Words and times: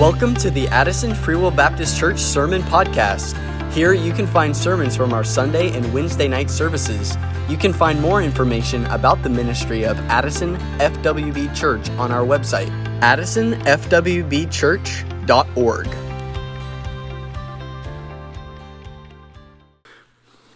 Welcome 0.00 0.32
to 0.36 0.50
the 0.50 0.66
Addison 0.68 1.14
Free 1.14 1.36
Will 1.36 1.50
Baptist 1.50 1.98
Church 1.98 2.18
Sermon 2.18 2.62
Podcast. 2.62 3.36
Here 3.70 3.92
you 3.92 4.14
can 4.14 4.26
find 4.26 4.56
sermons 4.56 4.96
from 4.96 5.12
our 5.12 5.22
Sunday 5.22 5.76
and 5.76 5.92
Wednesday 5.92 6.26
night 6.26 6.48
services. 6.48 7.18
You 7.50 7.58
can 7.58 7.74
find 7.74 8.00
more 8.00 8.22
information 8.22 8.86
about 8.86 9.22
the 9.22 9.28
ministry 9.28 9.84
of 9.84 9.98
Addison 10.08 10.56
FWB 10.78 11.54
Church 11.54 11.90
on 11.98 12.12
our 12.12 12.24
website, 12.24 12.70
addisonfwbchurch.org. 13.00 15.86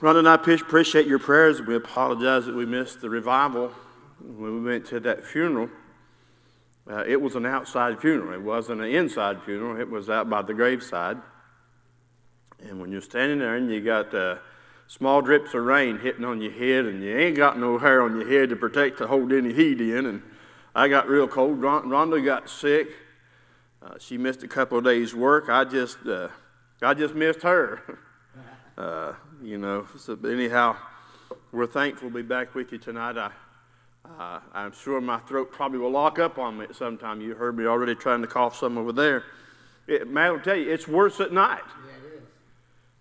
Rhonda 0.00 0.18
and 0.20 0.26
I 0.26 0.36
appreciate 0.36 1.06
your 1.06 1.18
prayers. 1.18 1.61
We 1.61 1.76
apologize 1.76 2.46
that 2.46 2.54
we 2.54 2.64
missed 2.64 3.02
the 3.02 3.11
revival 3.11 3.74
when 4.22 4.64
we 4.64 4.70
went 4.70 4.86
to 4.86 5.00
that 5.00 5.22
funeral. 5.22 5.68
Uh, 6.91 7.03
it 7.07 7.21
was 7.21 7.35
an 7.35 7.46
outside 7.46 8.01
funeral. 8.01 8.35
It 8.35 8.43
wasn't 8.43 8.82
an 8.82 8.91
inside 8.91 9.43
funeral. 9.43 9.80
It 9.80 9.89
was 9.89 10.11
out 10.11 10.29
by 10.29 10.42
the 10.42 10.52
graveside. 10.52 11.16
And 12.61 12.80
when 12.80 12.92
you're 12.92 13.01
standing 13.01 13.38
there 13.38 13.56
and 13.56 13.70
you 13.70 13.80
got 13.80 14.15
uh, 14.15 14.37
small 14.87 15.23
drips 15.23 15.55
of 15.55 15.65
rain 15.65 15.98
hitting 15.98 16.25
on 16.25 16.41
your 16.41 16.52
head, 16.52 16.84
and 16.84 17.02
you 17.02 17.16
ain't 17.16 17.37
got 17.37 17.59
no 17.59 17.78
hair 17.78 18.02
on 18.02 18.19
your 18.19 18.28
head 18.28 18.51
to 18.51 18.56
protect 18.56 18.98
to 18.98 19.06
hold 19.06 19.33
any 19.33 19.52
heat 19.52 19.80
in, 19.80 20.06
and 20.06 20.23
I 20.75 20.89
got 20.89 21.09
real 21.09 21.28
cold. 21.28 21.61
Rhonda 21.61 22.23
got 22.25 22.51
sick. 22.51 22.89
Uh, 23.83 23.95
she 23.98 24.19
missed 24.19 24.42
a 24.42 24.48
couple 24.48 24.78
of 24.78 24.84
days' 24.84 25.14
work. 25.14 25.48
I 25.48 25.64
just, 25.64 25.98
uh, 26.06 26.28
I 26.83 26.95
just 26.95 27.14
missed 27.14 27.42
her. 27.42 27.98
Uh, 28.77 29.14
you 29.41 29.56
know. 29.56 29.87
So 29.97 30.19
anyhow, 30.25 30.77
we're 31.53 31.69
thankful 31.69 32.09
to 32.09 32.14
be 32.16 32.23
back 32.23 32.56
with 32.56 32.73
you 32.73 32.78
tonight. 32.78 33.16
I 33.16 33.30
uh, 34.18 34.40
I'm 34.52 34.72
sure 34.72 35.00
my 35.00 35.18
throat 35.20 35.50
probably 35.52 35.78
will 35.78 35.90
lock 35.90 36.18
up 36.18 36.38
on 36.38 36.58
me 36.58 36.64
at 36.64 36.76
some 36.76 36.98
time. 36.98 37.20
You 37.20 37.34
heard 37.34 37.56
me 37.56 37.66
already 37.66 37.94
trying 37.94 38.20
to 38.22 38.27
cough 38.27 38.56
some 38.56 38.78
over 38.78 38.92
there. 38.92 39.24
It, 39.86 40.08
man, 40.08 40.32
I'll 40.32 40.40
tell 40.40 40.56
you, 40.56 40.70
it's 40.72 40.86
worse 40.86 41.20
at 41.20 41.32
night. 41.32 41.62
Yeah, 41.86 41.92
it 41.92 42.16
is. 42.16 42.22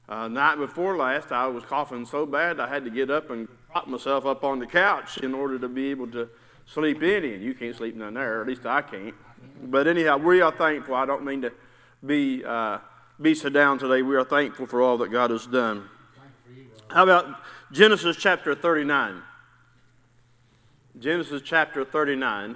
Uh, 0.10 0.28
night 0.28 0.58
before 0.58 0.98
last, 0.98 1.32
I 1.32 1.48
was 1.48 1.64
coughing 1.66 2.06
so 2.06 2.26
bad 2.26 2.60
I 2.60 2.68
had 2.68 2.84
to 2.86 2.90
get 2.90 3.10
up 3.10 3.30
and 3.30 3.48
prop 3.70 3.88
myself 3.88 4.26
up 4.26 4.44
on 4.44 4.60
the 4.60 4.66
couch 4.66 5.18
in 5.18 5.34
order 5.34 5.60
to 5.60 5.68
be 5.68 5.92
able 5.92 6.08
to 6.12 6.30
sleep 6.66 7.04
in 7.04 7.24
And 7.24 7.44
You 7.44 7.54
can't 7.54 7.76
sleep 7.76 7.98
down 7.98 8.14
there, 8.14 8.42
at 8.42 8.48
least 8.48 8.66
I 8.66 8.82
can't. 8.82 9.16
But 9.64 9.88
anyhow, 9.88 10.18
we 10.18 10.42
are 10.42 10.52
thankful. 10.52 10.96
I 10.96 11.06
don't 11.06 11.26
mean 11.26 11.42
to 11.42 11.52
be 12.06 12.44
uh, 12.46 12.80
be 13.22 13.36
so 13.36 13.50
down 13.50 13.78
today. 13.78 14.02
We 14.02 14.16
are 14.16 14.24
thankful 14.24 14.68
for 14.68 14.82
all 14.82 14.98
that 14.98 15.12
God 15.12 15.32
has 15.32 15.46
done. 15.46 15.90
How 16.90 17.04
about 17.04 17.42
Genesis 17.72 18.18
chapter 18.18 18.56
39? 18.56 19.22
Genesis 21.00 21.42
chapter 21.44 21.84
39. 21.84 22.56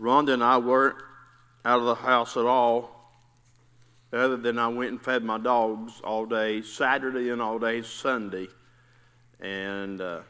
Rhonda 0.00 0.32
and 0.32 0.42
I 0.42 0.56
weren't 0.56 0.96
out 1.62 1.78
of 1.78 1.84
the 1.84 1.94
house 1.94 2.38
at 2.38 2.46
all, 2.46 3.12
other 4.14 4.38
than 4.38 4.58
I 4.58 4.68
went 4.68 4.92
and 4.92 5.02
fed 5.02 5.22
my 5.22 5.36
dogs 5.36 6.00
all 6.02 6.24
day 6.24 6.62
Saturday 6.62 7.28
and 7.28 7.42
all 7.42 7.58
day 7.58 7.82
Sunday. 7.82 8.48
And 9.40 10.00
uh, 10.00 10.20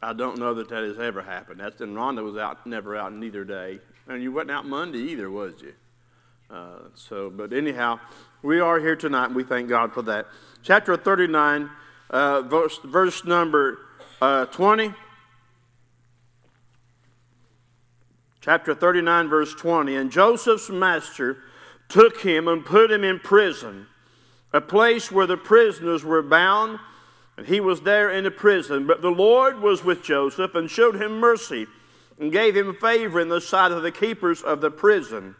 I 0.00 0.12
don't 0.12 0.38
know 0.38 0.54
that 0.54 0.68
that 0.68 0.84
has 0.84 1.00
ever 1.00 1.22
happened. 1.22 1.58
That's 1.58 1.80
and 1.80 1.96
Rhonda 1.96 2.22
was 2.22 2.36
out, 2.36 2.64
never 2.68 2.94
out 2.94 3.12
neither 3.12 3.44
day. 3.44 3.80
And 4.06 4.22
you 4.22 4.30
wasn't 4.30 4.52
out 4.52 4.64
Monday 4.64 5.00
either, 5.00 5.28
was 5.28 5.60
you? 5.60 5.72
Uh, 6.48 6.78
so, 6.94 7.28
but 7.28 7.52
anyhow, 7.52 7.98
we 8.42 8.60
are 8.60 8.78
here 8.78 8.94
tonight, 8.94 9.26
and 9.26 9.34
we 9.34 9.42
thank 9.42 9.68
God 9.68 9.92
for 9.92 10.02
that. 10.02 10.26
Chapter 10.62 10.96
39, 10.96 11.68
uh, 12.10 12.42
verse, 12.42 12.78
verse 12.84 13.24
number 13.24 13.78
uh, 14.22 14.46
20. 14.46 14.94
Chapter 18.40 18.74
39, 18.74 19.28
verse 19.28 19.54
20. 19.54 19.96
And 19.96 20.12
Joseph's 20.12 20.70
master 20.70 21.38
took 21.88 22.20
him 22.20 22.46
and 22.46 22.64
put 22.64 22.92
him 22.92 23.02
in 23.02 23.18
prison, 23.18 23.88
a 24.52 24.60
place 24.60 25.10
where 25.10 25.26
the 25.26 25.36
prisoners 25.36 26.04
were 26.04 26.22
bound, 26.22 26.78
and 27.36 27.48
he 27.48 27.58
was 27.58 27.80
there 27.80 28.08
in 28.08 28.22
the 28.22 28.30
prison. 28.30 28.86
But 28.86 29.02
the 29.02 29.10
Lord 29.10 29.60
was 29.60 29.82
with 29.82 30.04
Joseph 30.04 30.54
and 30.54 30.70
showed 30.70 31.02
him 31.02 31.18
mercy 31.18 31.66
and 32.20 32.30
gave 32.30 32.56
him 32.56 32.76
favor 32.76 33.20
in 33.20 33.28
the 33.28 33.40
sight 33.40 33.72
of 33.72 33.82
the 33.82 33.90
keepers 33.90 34.42
of 34.42 34.60
the 34.60 34.70
prison. 34.70 35.34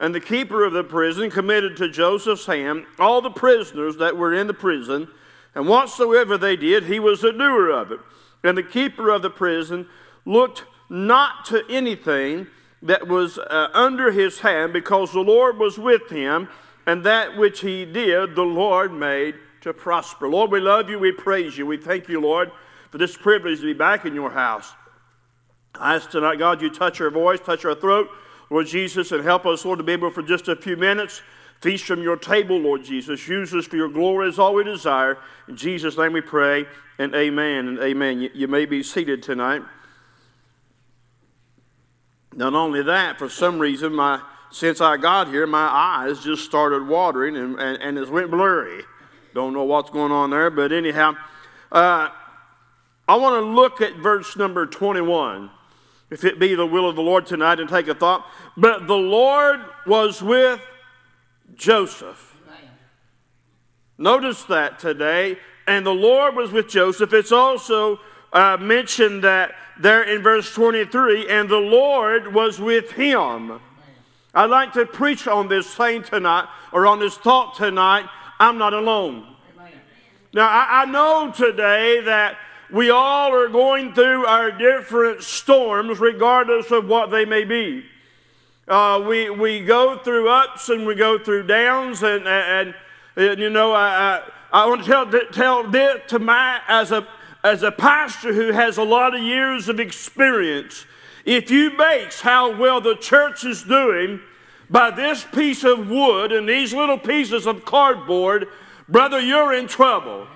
And 0.00 0.14
the 0.14 0.20
keeper 0.20 0.64
of 0.64 0.72
the 0.72 0.84
prison 0.84 1.30
committed 1.30 1.76
to 1.78 1.88
Joseph's 1.88 2.46
hand 2.46 2.86
all 2.98 3.20
the 3.20 3.30
prisoners 3.30 3.96
that 3.96 4.16
were 4.16 4.32
in 4.32 4.46
the 4.46 4.54
prison, 4.54 5.08
and 5.54 5.66
whatsoever 5.66 6.38
they 6.38 6.54
did, 6.54 6.84
he 6.84 7.00
was 7.00 7.22
the 7.22 7.32
doer 7.32 7.68
of 7.70 7.90
it. 7.90 7.98
And 8.44 8.56
the 8.56 8.62
keeper 8.62 9.10
of 9.10 9.22
the 9.22 9.30
prison 9.30 9.88
looked 10.24 10.64
not 10.88 11.44
to 11.46 11.64
anything 11.68 12.46
that 12.80 13.08
was 13.08 13.38
uh, 13.38 13.68
under 13.74 14.12
his 14.12 14.40
hand, 14.40 14.72
because 14.72 15.12
the 15.12 15.20
Lord 15.20 15.58
was 15.58 15.78
with 15.78 16.10
him, 16.10 16.48
and 16.86 17.02
that 17.04 17.36
which 17.36 17.60
he 17.60 17.84
did, 17.84 18.36
the 18.36 18.42
Lord 18.42 18.92
made 18.92 19.34
to 19.62 19.72
prosper. 19.72 20.28
Lord, 20.28 20.52
we 20.52 20.60
love 20.60 20.88
you, 20.88 20.98
we 20.98 21.10
praise 21.10 21.58
you, 21.58 21.66
we 21.66 21.76
thank 21.76 22.08
you, 22.08 22.20
Lord, 22.20 22.52
for 22.92 22.98
this 22.98 23.16
privilege 23.16 23.58
to 23.58 23.66
be 23.66 23.72
back 23.72 24.04
in 24.04 24.14
your 24.14 24.30
house. 24.30 24.72
I 25.74 25.96
ask 25.96 26.08
tonight, 26.08 26.38
God, 26.38 26.62
you 26.62 26.70
touch 26.70 27.00
our 27.00 27.10
voice, 27.10 27.40
touch 27.40 27.64
our 27.64 27.74
throat. 27.74 28.08
Lord 28.50 28.66
Jesus, 28.66 29.12
and 29.12 29.22
help 29.22 29.46
us, 29.46 29.64
Lord, 29.64 29.78
to 29.78 29.84
be 29.84 29.92
able 29.92 30.10
for 30.10 30.22
just 30.22 30.48
a 30.48 30.56
few 30.56 30.76
minutes 30.76 31.22
feast 31.60 31.84
from 31.84 32.02
your 32.02 32.16
table, 32.16 32.56
Lord 32.56 32.84
Jesus. 32.84 33.26
Use 33.26 33.52
us 33.54 33.66
for 33.66 33.76
your 33.76 33.88
glory 33.88 34.28
as 34.28 34.38
all 34.38 34.54
we 34.54 34.64
desire. 34.64 35.18
In 35.48 35.56
Jesus' 35.56 35.98
name 35.98 36.12
we 36.12 36.20
pray, 36.20 36.66
and 36.98 37.14
amen 37.14 37.68
and 37.68 37.78
amen. 37.80 38.20
You, 38.20 38.30
you 38.32 38.48
may 38.48 38.64
be 38.64 38.82
seated 38.82 39.22
tonight. 39.22 39.62
Not 42.34 42.54
only 42.54 42.82
that, 42.82 43.18
for 43.18 43.28
some 43.28 43.58
reason, 43.58 43.94
my 43.94 44.20
since 44.50 44.80
I 44.80 44.96
got 44.96 45.28
here, 45.28 45.46
my 45.46 45.66
eyes 45.66 46.20
just 46.20 46.44
started 46.44 46.86
watering 46.86 47.36
and, 47.36 47.58
and, 47.60 47.82
and 47.82 47.98
it 47.98 48.08
went 48.08 48.30
blurry. 48.30 48.82
Don't 49.34 49.52
know 49.52 49.64
what's 49.64 49.90
going 49.90 50.10
on 50.10 50.30
there, 50.30 50.48
but 50.50 50.72
anyhow, 50.72 51.14
uh, 51.70 52.08
I 53.06 53.16
want 53.16 53.44
to 53.44 53.50
look 53.50 53.82
at 53.82 53.96
verse 53.96 54.36
number 54.36 54.66
21 54.66 55.50
if 56.10 56.24
it 56.24 56.38
be 56.38 56.54
the 56.54 56.66
will 56.66 56.88
of 56.88 56.96
the 56.96 57.02
Lord 57.02 57.26
tonight, 57.26 57.60
and 57.60 57.68
take 57.68 57.88
a 57.88 57.94
thought. 57.94 58.26
But 58.56 58.86
the 58.86 58.96
Lord 58.96 59.60
was 59.86 60.22
with 60.22 60.60
Joseph. 61.54 62.36
Notice 63.98 64.44
that 64.44 64.78
today. 64.78 65.38
And 65.66 65.84
the 65.84 65.90
Lord 65.90 66.34
was 66.34 66.50
with 66.50 66.68
Joseph. 66.68 67.12
It's 67.12 67.32
also 67.32 68.00
uh, 68.32 68.56
mentioned 68.58 69.24
that 69.24 69.54
there 69.78 70.02
in 70.02 70.22
verse 70.22 70.54
23, 70.54 71.28
and 71.28 71.48
the 71.48 71.56
Lord 71.56 72.32
was 72.32 72.58
with 72.58 72.92
him. 72.92 73.60
I'd 74.34 74.50
like 74.50 74.72
to 74.74 74.86
preach 74.86 75.26
on 75.26 75.48
this 75.48 75.68
saying 75.68 76.04
tonight, 76.04 76.46
or 76.72 76.86
on 76.86 77.00
this 77.00 77.16
thought 77.18 77.54
tonight 77.54 78.06
I'm 78.40 78.56
not 78.56 78.72
alone. 78.72 79.26
Now, 80.32 80.48
I, 80.48 80.82
I 80.82 80.84
know 80.84 81.32
today 81.32 82.00
that 82.02 82.36
we 82.70 82.90
all 82.90 83.32
are 83.32 83.48
going 83.48 83.94
through 83.94 84.26
our 84.26 84.50
different 84.50 85.22
storms, 85.22 85.98
regardless 85.98 86.70
of 86.70 86.86
what 86.86 87.10
they 87.10 87.24
may 87.24 87.44
be. 87.44 87.84
Uh, 88.66 89.02
we, 89.06 89.30
we 89.30 89.64
go 89.64 89.96
through 89.98 90.28
ups 90.28 90.68
and 90.68 90.86
we 90.86 90.94
go 90.94 91.18
through 91.18 91.46
downs, 91.46 92.02
and, 92.02 92.28
and, 92.28 92.74
and 93.16 93.40
you 93.40 93.48
know, 93.48 93.72
I, 93.72 94.22
I, 94.52 94.62
I 94.64 94.66
want 94.66 94.84
to 94.84 94.86
tell, 94.86 95.06
tell 95.32 95.70
this 95.70 96.02
to 96.08 96.18
my, 96.18 96.60
as 96.68 96.92
a, 96.92 97.08
as 97.42 97.62
a 97.62 97.72
pastor 97.72 98.34
who 98.34 98.52
has 98.52 98.76
a 98.76 98.82
lot 98.82 99.14
of 99.14 99.22
years 99.22 99.70
of 99.70 99.80
experience, 99.80 100.84
if 101.24 101.50
you 101.50 101.70
base 101.76 102.20
how 102.20 102.54
well 102.58 102.80
the 102.80 102.96
church 102.96 103.44
is 103.44 103.62
doing 103.62 104.20
by 104.68 104.90
this 104.90 105.24
piece 105.24 105.64
of 105.64 105.88
wood 105.88 106.32
and 106.32 106.46
these 106.46 106.74
little 106.74 106.98
pieces 106.98 107.46
of 107.46 107.64
cardboard, 107.64 108.48
brother, 108.88 109.18
you're 109.18 109.54
in 109.54 109.66
trouble. 109.66 110.26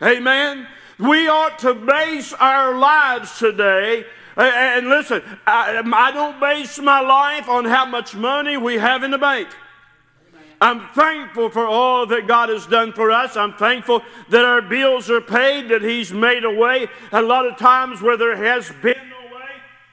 Amen. 0.00 0.16
Amen. 0.16 0.68
We 0.98 1.28
ought 1.28 1.60
to 1.60 1.74
base 1.74 2.32
our 2.32 2.76
lives 2.76 3.38
today. 3.38 4.04
And 4.36 4.88
listen, 4.88 5.22
I, 5.46 5.82
I 5.84 6.10
don't 6.12 6.40
base 6.40 6.78
my 6.78 7.00
life 7.00 7.48
on 7.48 7.64
how 7.64 7.86
much 7.86 8.14
money 8.14 8.56
we 8.56 8.78
have 8.78 9.02
in 9.02 9.10
the 9.10 9.18
bank. 9.18 9.48
I'm 10.60 10.88
thankful 10.88 11.50
for 11.50 11.66
all 11.66 12.06
that 12.06 12.26
God 12.26 12.48
has 12.48 12.66
done 12.66 12.92
for 12.92 13.12
us. 13.12 13.36
I'm 13.36 13.54
thankful 13.54 14.02
that 14.30 14.44
our 14.44 14.60
bills 14.60 15.08
are 15.08 15.20
paid, 15.20 15.68
that 15.68 15.82
He's 15.82 16.12
made 16.12 16.44
a 16.44 16.50
way 16.50 16.88
a 17.12 17.22
lot 17.22 17.46
of 17.46 17.56
times 17.56 18.02
where 18.02 18.16
there 18.16 18.36
has 18.36 18.68
been 18.82 18.96
no 19.08 19.36
way. 19.36 19.50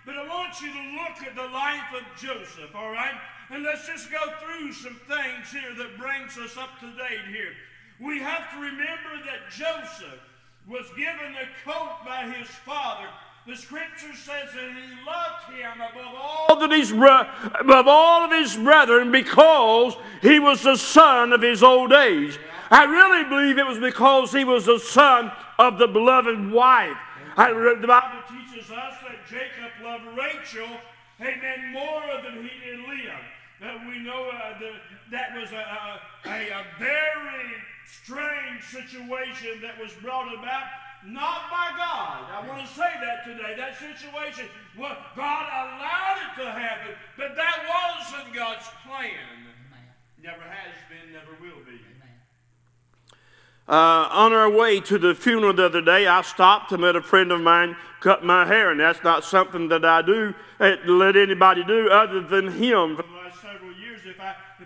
But 0.07 0.17
I 0.17 0.27
want 0.27 0.59
you 0.61 0.73
to 0.73 0.79
look 0.79 1.27
at 1.27 1.35
the 1.35 1.53
life 1.53 1.93
of 1.95 2.19
Joseph, 2.19 2.75
all 2.75 2.91
right? 2.91 3.13
And 3.51 3.63
let's 3.63 3.85
just 3.85 4.11
go 4.11 4.17
through 4.43 4.73
some 4.73 4.99
things 5.07 5.51
here 5.51 5.75
that 5.77 5.99
brings 5.99 6.37
us 6.39 6.57
up 6.57 6.79
to 6.79 6.87
date 6.97 7.27
here. 7.29 7.53
We 7.99 8.19
have 8.19 8.51
to 8.53 8.59
remember 8.59 9.23
that 9.23 9.51
Joseph 9.51 10.19
was 10.67 10.85
given 10.97 11.33
the 11.33 11.47
coat 11.63 11.97
by 12.05 12.27
his 12.27 12.47
father 12.47 13.07
the 13.47 13.55
scripture 13.55 14.15
says 14.15 14.49
that 14.55 14.71
he 14.71 15.05
loved 15.05 15.53
him 15.53 15.79
above 15.79 16.15
all 16.15 16.59
that 16.59 16.71
he's 16.71 16.91
above 16.91 17.87
all 17.87 18.25
of 18.25 18.31
his 18.31 18.55
brethren 18.55 19.11
because 19.11 19.95
he 20.23 20.39
was 20.39 20.63
the 20.63 20.75
son 20.75 21.31
of 21.31 21.43
his 21.43 21.61
old 21.61 21.93
age. 21.93 22.39
I 22.71 22.85
really 22.85 23.23
believe 23.29 23.59
it 23.59 23.67
was 23.67 23.77
because 23.77 24.31
he 24.31 24.43
was 24.43 24.65
the 24.65 24.79
son 24.79 25.31
of 25.59 25.77
the 25.77 25.85
beloved 25.85 26.51
wife. 26.51 26.97
I, 27.37 27.53
the 27.53 27.85
Bible 27.85 28.23
teaches 28.27 28.71
us 28.71 28.95
that 29.03 29.27
Jacob 29.29 29.71
loved 29.83 30.17
Rachel, 30.17 30.67
amen, 31.21 31.71
more 31.71 32.01
than 32.23 32.41
he 32.41 32.49
did 32.65 32.79
Leah. 32.79 33.19
Uh, 33.61 33.77
we 33.87 33.99
know 33.99 34.27
uh, 34.29 34.57
the, 34.57 34.71
that 35.11 35.39
was 35.39 35.51
a, 35.51 35.55
a, 36.25 36.29
a 36.29 36.65
very 36.79 37.53
strange 37.85 38.63
situation 38.63 39.61
that 39.61 39.79
was 39.79 39.93
brought 40.01 40.33
about 40.33 40.63
not 41.05 41.49
by 41.51 41.69
God. 41.77 42.25
I 42.33 42.43
want 42.47 42.65
to 42.65 42.73
say 42.73 42.91
that 43.01 43.25
today. 43.25 43.55
That 43.55 43.77
situation, 43.77 44.45
well, 44.77 44.97
God 45.15 45.45
allowed 45.45 46.17
it 46.25 46.43
to 46.43 46.51
happen, 46.51 46.95
but 47.17 47.35
that 47.35 47.57
wasn't 47.69 48.33
God's 48.33 48.65
plan. 48.85 49.45
Never 50.21 50.41
has 50.41 50.73
been, 50.89 51.13
never 51.13 51.31
will 51.39 51.63
be. 51.65 51.79
Uh, 53.67 54.07
on 54.11 54.31
our 54.31 54.49
way 54.49 54.79
to 54.79 54.99
the 54.99 55.15
funeral 55.15 55.51
the 55.51 55.65
other 55.65 55.81
day, 55.81 56.05
I 56.05 56.21
stopped 56.21 56.71
and 56.71 56.83
let 56.83 56.95
a 56.95 57.01
friend 57.01 57.31
of 57.31 57.41
mine 57.41 57.75
cut 57.99 58.23
my 58.23 58.45
hair, 58.45 58.69
and 58.69 58.79
that's 58.79 59.03
not 59.03 59.23
something 59.23 59.69
that 59.69 59.83
I 59.83 60.03
do, 60.03 60.35
uh, 60.59 60.75
let 60.85 61.15
anybody 61.15 61.63
do 61.63 61.89
other 61.89 62.21
than 62.21 62.51
him. 62.51 62.95
For 62.95 63.01
the 63.01 63.09
last 63.09 63.41
several 63.41 63.73
years, 63.73 64.01
if 64.05 64.21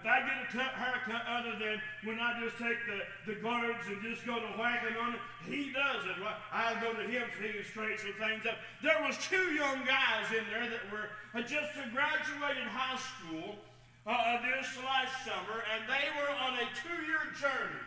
I 0.09 0.25
get 0.25 0.41
a 0.41 0.47
t- 0.49 0.73
haircut 0.73 1.21
other 1.29 1.53
than 1.61 1.77
when 2.03 2.17
I 2.17 2.41
just 2.41 2.57
take 2.57 2.81
the, 2.89 3.05
the 3.29 3.37
guards 3.37 3.85
and 3.85 4.01
just 4.01 4.25
go 4.25 4.41
to 4.41 4.51
whacking 4.57 4.97
on 4.97 5.13
it, 5.13 5.21
he 5.45 5.69
does 5.69 6.01
it. 6.09 6.17
I 6.51 6.73
go 6.81 6.97
to 6.97 7.05
him 7.05 7.29
so 7.29 7.45
he 7.45 7.53
can 7.53 7.65
straighten 7.69 8.01
some 8.01 8.17
things 8.17 8.43
up. 8.49 8.57
There 8.81 8.97
was 9.05 9.15
two 9.21 9.53
young 9.53 9.85
guys 9.85 10.33
in 10.33 10.43
there 10.49 10.65
that 10.65 10.83
were 10.89 11.13
uh, 11.37 11.45
just 11.45 11.77
graduated 11.93 12.65
high 12.65 12.97
school 12.97 13.61
uh, 14.05 14.09
uh, 14.09 14.41
this 14.41 14.73
last 14.81 15.13
summer, 15.21 15.61
and 15.77 15.85
they 15.85 16.09
were 16.17 16.33
on 16.41 16.57
a 16.57 16.65
two-year 16.73 17.29
journey. 17.37 17.85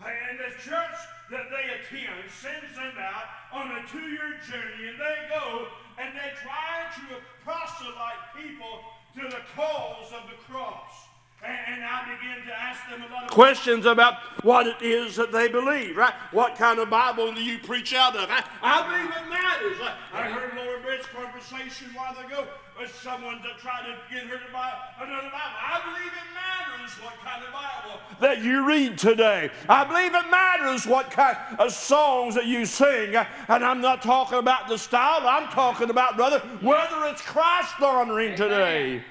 And 0.00 0.38
the 0.38 0.54
church 0.62 0.98
that 1.34 1.50
they 1.50 1.66
attend 1.76 2.30
sends 2.30 2.72
them 2.78 2.94
out 2.96 3.28
on 3.52 3.68
a 3.74 3.82
two-year 3.90 4.38
journey, 4.48 4.88
and 4.88 4.96
they 4.96 5.18
go 5.28 5.66
and 5.98 6.14
they 6.14 6.32
try 6.40 6.88
to 6.94 7.20
proselyte 7.44 8.32
people 8.38 8.80
to 9.18 9.28
the 9.28 9.42
cause 9.54 10.08
of 10.14 10.30
the 10.30 10.38
cross. 10.48 11.09
And 11.42 11.82
I 11.82 12.04
begin 12.04 12.46
to 12.46 12.52
ask 12.52 12.88
them 12.90 13.02
a 13.02 13.12
lot 13.12 13.24
of 13.24 13.30
questions 13.30 13.86
about 13.86 14.14
what 14.44 14.66
it 14.66 14.82
is 14.82 15.16
that 15.16 15.32
they 15.32 15.48
believe, 15.48 15.96
right? 15.96 16.12
What 16.32 16.56
kind 16.56 16.78
of 16.78 16.90
Bible 16.90 17.32
do 17.32 17.42
you 17.42 17.58
preach 17.58 17.94
out 17.94 18.14
of? 18.14 18.28
I, 18.30 18.44
I 18.62 18.86
believe 18.86 19.10
it 19.10 19.30
matters. 19.30 19.76
I, 19.80 19.96
I 20.12 20.30
heard 20.30 20.56
Laura 20.56 20.80
Britt's 20.80 21.06
conversation 21.06 21.88
a 21.94 21.98
while 21.98 22.26
ago 22.26 22.46
with 22.78 22.94
someone 22.94 23.40
that 23.42 23.58
tried 23.58 23.86
to 23.86 24.14
get 24.14 24.24
her 24.24 24.36
to 24.36 24.52
buy 24.52 24.72
another 24.98 25.30
Bible. 25.30 25.32
I 25.32 25.80
believe 25.84 26.12
it 26.12 26.28
matters 26.34 26.92
what 27.02 27.14
kind 27.24 27.42
of 27.42 27.52
Bible 27.52 28.00
that 28.20 28.42
you 28.42 28.66
read 28.66 28.98
today. 28.98 29.50
I 29.68 29.84
believe 29.84 30.14
it 30.14 30.30
matters 30.30 30.86
what 30.86 31.10
kind 31.10 31.36
of 31.58 31.72
songs 31.72 32.34
that 32.34 32.46
you 32.46 32.66
sing. 32.66 33.16
And 33.48 33.64
I'm 33.64 33.80
not 33.80 34.02
talking 34.02 34.38
about 34.38 34.68
the 34.68 34.76
style, 34.76 35.26
I'm 35.26 35.48
talking 35.48 35.90
about, 35.90 36.16
brother, 36.16 36.40
whether 36.60 37.06
it's 37.06 37.22
Christ 37.22 37.80
honoring 37.80 38.36
today. 38.36 39.02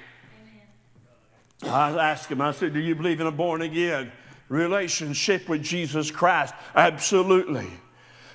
I 1.64 1.92
asked 1.92 2.32
him, 2.32 2.42
I 2.42 2.52
said, 2.52 2.74
Do 2.74 2.80
you 2.80 2.96
believe 2.96 3.20
in 3.20 3.28
a 3.28 3.32
born 3.32 3.62
again 3.62 4.12
relationship 4.48 5.50
with 5.50 5.62
Jesus 5.62 6.10
Christ? 6.10 6.54
Absolutely. 6.76 7.68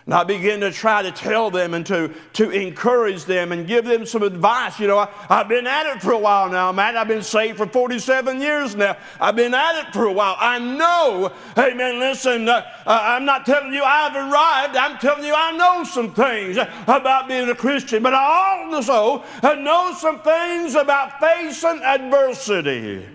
And 0.06 0.12
I 0.12 0.22
began 0.22 0.60
to 0.60 0.70
try 0.70 1.00
to 1.00 1.10
tell 1.10 1.50
them 1.50 1.72
and 1.72 1.86
to, 1.86 2.12
to 2.34 2.50
encourage 2.50 3.24
them 3.24 3.52
and 3.52 3.66
give 3.66 3.86
them 3.86 4.04
some 4.04 4.22
advice. 4.22 4.78
You 4.78 4.86
know, 4.86 4.98
I, 4.98 5.08
have 5.30 5.48
been 5.48 5.66
at 5.66 5.86
it 5.86 6.02
for 6.02 6.12
a 6.12 6.18
while 6.18 6.50
now, 6.50 6.70
man. 6.72 6.94
I've 6.94 7.08
been 7.08 7.22
saved 7.22 7.56
for 7.56 7.66
47 7.66 8.38
years 8.38 8.76
now. 8.76 8.98
I've 9.18 9.34
been 9.34 9.54
at 9.54 9.86
it 9.86 9.94
for 9.94 10.04
a 10.04 10.12
while. 10.12 10.36
I 10.38 10.58
know, 10.58 11.32
hey, 11.56 11.72
man, 11.72 12.00
listen, 12.00 12.46
uh, 12.50 12.70
uh, 12.84 13.00
I'm 13.02 13.24
not 13.24 13.46
telling 13.46 13.72
you 13.72 13.82
I've 13.82 14.14
arrived. 14.14 14.76
I'm 14.76 14.98
telling 14.98 15.24
you 15.24 15.34
I 15.34 15.52
know 15.52 15.84
some 15.84 16.12
things 16.12 16.58
about 16.58 17.26
being 17.26 17.48
a 17.48 17.54
Christian, 17.54 18.02
but 18.02 18.12
I 18.12 18.66
also 18.74 19.24
know 19.42 19.94
some 19.98 20.20
things 20.20 20.74
about 20.74 21.18
facing 21.18 21.82
adversity. 21.82 23.06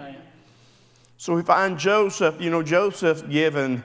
So 1.20 1.36
we 1.36 1.42
find 1.42 1.78
Joseph, 1.78 2.40
you 2.40 2.50
know, 2.50 2.64
Joseph 2.64 3.30
given 3.30 3.84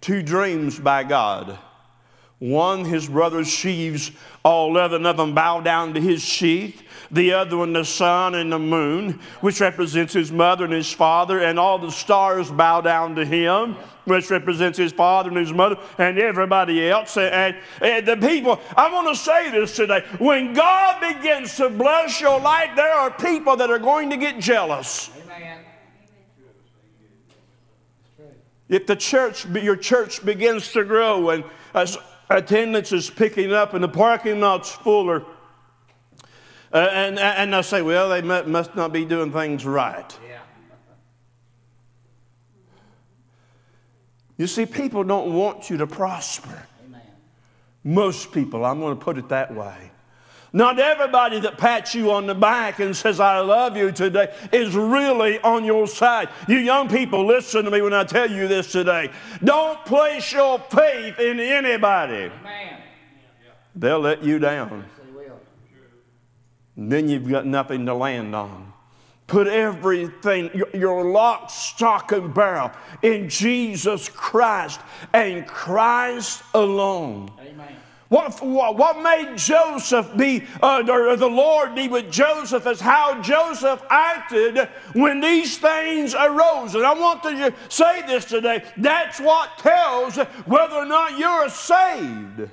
two 0.00 0.22
dreams 0.22 0.78
by 0.78 1.02
God. 1.02 1.58
One, 2.38 2.84
his 2.84 3.08
brother's 3.08 3.48
sheaves, 3.48 4.12
all 4.44 4.70
11 4.70 5.04
of 5.04 5.16
them 5.16 5.34
bow 5.34 5.60
down 5.60 5.92
to 5.94 6.00
his 6.00 6.22
sheath. 6.22 6.84
The 7.10 7.32
other 7.32 7.56
one, 7.56 7.72
the 7.72 7.84
sun 7.84 8.36
and 8.36 8.52
the 8.52 8.60
moon, 8.60 9.18
which 9.40 9.60
represents 9.60 10.12
his 10.12 10.30
mother 10.30 10.64
and 10.64 10.72
his 10.72 10.92
father, 10.92 11.40
and 11.40 11.58
all 11.58 11.80
the 11.80 11.90
stars 11.90 12.48
bow 12.48 12.80
down 12.80 13.16
to 13.16 13.24
him, 13.24 13.74
which 14.04 14.30
represents 14.30 14.78
his 14.78 14.92
father 14.92 15.30
and 15.30 15.38
his 15.38 15.52
mother, 15.52 15.76
and 15.98 16.16
everybody 16.16 16.88
else. 16.88 17.16
And, 17.16 17.56
and 17.80 18.06
the 18.06 18.16
people, 18.16 18.60
I 18.76 18.92
want 18.92 19.08
to 19.08 19.16
say 19.16 19.50
this 19.50 19.74
today. 19.74 20.04
When 20.18 20.54
God 20.54 21.00
begins 21.00 21.56
to 21.56 21.70
bless 21.70 22.20
your 22.20 22.38
life, 22.38 22.70
there 22.76 22.94
are 22.94 23.10
people 23.10 23.56
that 23.56 23.68
are 23.68 23.80
going 23.80 24.10
to 24.10 24.16
get 24.16 24.38
jealous. 24.38 25.10
If 28.72 28.86
the 28.86 28.96
church, 28.96 29.44
your 29.44 29.76
church 29.76 30.24
begins 30.24 30.72
to 30.72 30.82
grow 30.82 31.28
and 31.28 31.44
as 31.74 31.98
attendance 32.30 32.90
is 32.90 33.10
picking 33.10 33.52
up 33.52 33.74
and 33.74 33.84
the 33.84 33.88
parking 33.88 34.40
lot's 34.40 34.72
fuller. 34.72 35.26
Uh, 36.72 36.78
and, 36.90 37.18
and 37.18 37.54
I 37.54 37.60
say, 37.60 37.82
well, 37.82 38.08
they 38.08 38.22
must 38.22 38.74
not 38.74 38.90
be 38.90 39.04
doing 39.04 39.30
things 39.30 39.66
right. 39.66 40.18
Yeah. 40.26 40.38
You 44.38 44.46
see, 44.46 44.64
people 44.64 45.04
don't 45.04 45.34
want 45.34 45.68
you 45.68 45.76
to 45.76 45.86
prosper. 45.86 46.66
Amen. 46.86 47.02
Most 47.84 48.32
people, 48.32 48.64
I'm 48.64 48.80
going 48.80 48.98
to 48.98 49.04
put 49.04 49.18
it 49.18 49.28
that 49.28 49.54
way. 49.54 49.91
Not 50.54 50.78
everybody 50.78 51.40
that 51.40 51.56
pats 51.56 51.94
you 51.94 52.10
on 52.10 52.26
the 52.26 52.34
back 52.34 52.78
and 52.78 52.94
says, 52.94 53.20
I 53.20 53.40
love 53.40 53.76
you 53.76 53.90
today, 53.90 54.34
is 54.52 54.76
really 54.76 55.40
on 55.40 55.64
your 55.64 55.86
side. 55.86 56.28
You 56.46 56.58
young 56.58 56.88
people, 56.88 57.24
listen 57.24 57.64
to 57.64 57.70
me 57.70 57.80
when 57.80 57.94
I 57.94 58.04
tell 58.04 58.30
you 58.30 58.48
this 58.48 58.70
today. 58.70 59.10
Don't 59.42 59.82
place 59.86 60.30
your 60.30 60.58
faith 60.58 61.18
in 61.18 61.40
anybody. 61.40 62.30
Amen. 62.40 62.80
They'll 63.74 64.00
let 64.00 64.22
you 64.22 64.38
down. 64.38 64.84
And 66.76 66.92
then 66.92 67.08
you've 67.08 67.28
got 67.28 67.46
nothing 67.46 67.86
to 67.86 67.94
land 67.94 68.34
on. 68.34 68.72
Put 69.26 69.46
everything, 69.46 70.50
your 70.74 71.10
lock, 71.10 71.48
stock, 71.48 72.12
and 72.12 72.34
barrel 72.34 72.70
in 73.00 73.30
Jesus 73.30 74.10
Christ 74.10 74.80
and 75.14 75.46
Christ 75.46 76.42
alone. 76.52 77.30
What, 78.12 78.42
what 78.42 79.02
made 79.02 79.38
Joseph 79.38 80.14
be, 80.18 80.44
uh, 80.62 80.84
or 80.86 81.16
the 81.16 81.26
Lord 81.26 81.74
be 81.74 81.88
with 81.88 82.12
Joseph 82.12 82.66
is 82.66 82.78
how 82.78 83.22
Joseph 83.22 83.82
acted 83.88 84.68
when 84.92 85.20
these 85.20 85.56
things 85.56 86.14
arose. 86.14 86.74
And 86.74 86.84
I 86.84 86.92
want 86.92 87.22
to 87.22 87.54
say 87.70 88.02
this 88.02 88.26
today. 88.26 88.64
That's 88.76 89.18
what 89.18 89.56
tells 89.56 90.16
whether 90.44 90.74
or 90.74 90.84
not 90.84 91.18
you're 91.18 91.48
saved. 91.48 92.50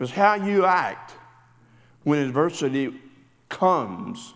Is 0.00 0.12
how 0.12 0.36
you 0.36 0.64
act 0.64 1.12
when 2.04 2.20
adversity 2.20 2.98
comes. 3.50 4.32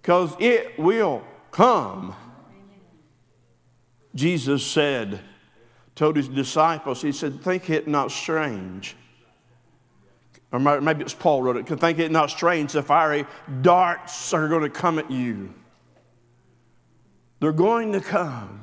Because 0.00 0.34
it 0.38 0.78
will 0.78 1.22
come. 1.50 2.14
Jesus 4.14 4.64
said, 4.64 5.20
told 5.96 6.14
his 6.16 6.28
disciples, 6.28 7.02
he 7.02 7.10
said, 7.10 7.40
Think 7.40 7.68
it 7.70 7.88
not 7.88 8.12
strange. 8.12 8.94
Or 10.52 10.60
maybe 10.60 11.02
it's 11.02 11.12
Paul 11.12 11.42
wrote 11.42 11.56
it, 11.56 11.66
think 11.66 11.98
it 11.98 12.12
not 12.12 12.30
strange 12.30 12.72
the 12.72 12.82
fiery 12.82 13.26
darts 13.62 14.32
are 14.32 14.46
going 14.48 14.62
to 14.62 14.70
come 14.70 14.98
at 15.00 15.10
you. 15.10 15.52
They're 17.40 17.52
going 17.52 17.92
to 17.92 18.00
come. 18.00 18.60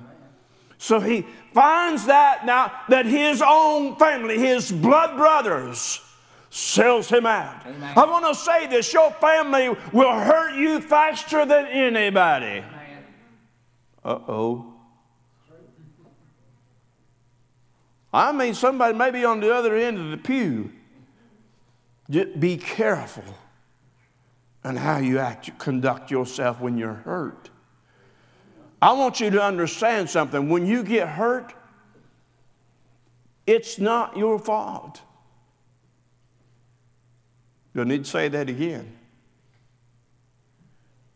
So 0.78 1.00
he 1.00 1.26
finds 1.54 2.06
that 2.06 2.46
now 2.46 2.72
that 2.90 3.06
his 3.06 3.44
own 3.46 3.96
family, 3.98 4.40
his 4.40 4.72
blood 4.72 5.18
brothers, 5.18 6.02
sells 6.50 7.10
him 7.10 7.26
out. 7.26 7.66
Amen. 7.66 7.94
I 7.98 8.06
want 8.06 8.26
to 8.26 8.36
say 8.36 8.68
this 8.68 8.94
your 8.94 9.12
family 9.12 9.70
will 9.92 10.14
hurt 10.14 10.56
you 10.56 10.82
faster 10.82 11.46
than 11.46 11.68
anybody. 11.68 12.64
Uh 14.04 14.20
oh. 14.28 14.73
I 18.14 18.32
mean, 18.32 18.54
somebody 18.54 18.96
maybe 18.96 19.26
on 19.26 19.40
the 19.40 19.54
other 19.54 19.76
end 19.76 19.98
of 19.98 20.12
the 20.12 20.18
pew. 20.18 20.72
Just 22.10 22.40
be 22.40 22.58
careful 22.58 23.24
on 24.64 24.76
how 24.76 24.98
you 24.98 25.20
act, 25.20 25.58
conduct 25.58 26.12
yourself 26.12 26.60
when 26.60 26.78
you're 26.78 26.94
hurt. 26.94 27.50
I 28.82 28.92
want 28.94 29.20
you 29.20 29.30
to 29.32 29.42
understand 29.42 30.10
something. 30.10 30.50
When 30.50 30.66
you 30.66 30.84
get 30.84 31.08
hurt, 31.08 31.54
it's 33.48 33.80
not 33.80 34.16
your 34.16 34.38
fault. 34.38 35.02
I 37.76 37.84
need 37.86 38.06
to 38.06 38.10
say 38.10 38.28
that 38.28 38.50
again? 38.50 38.94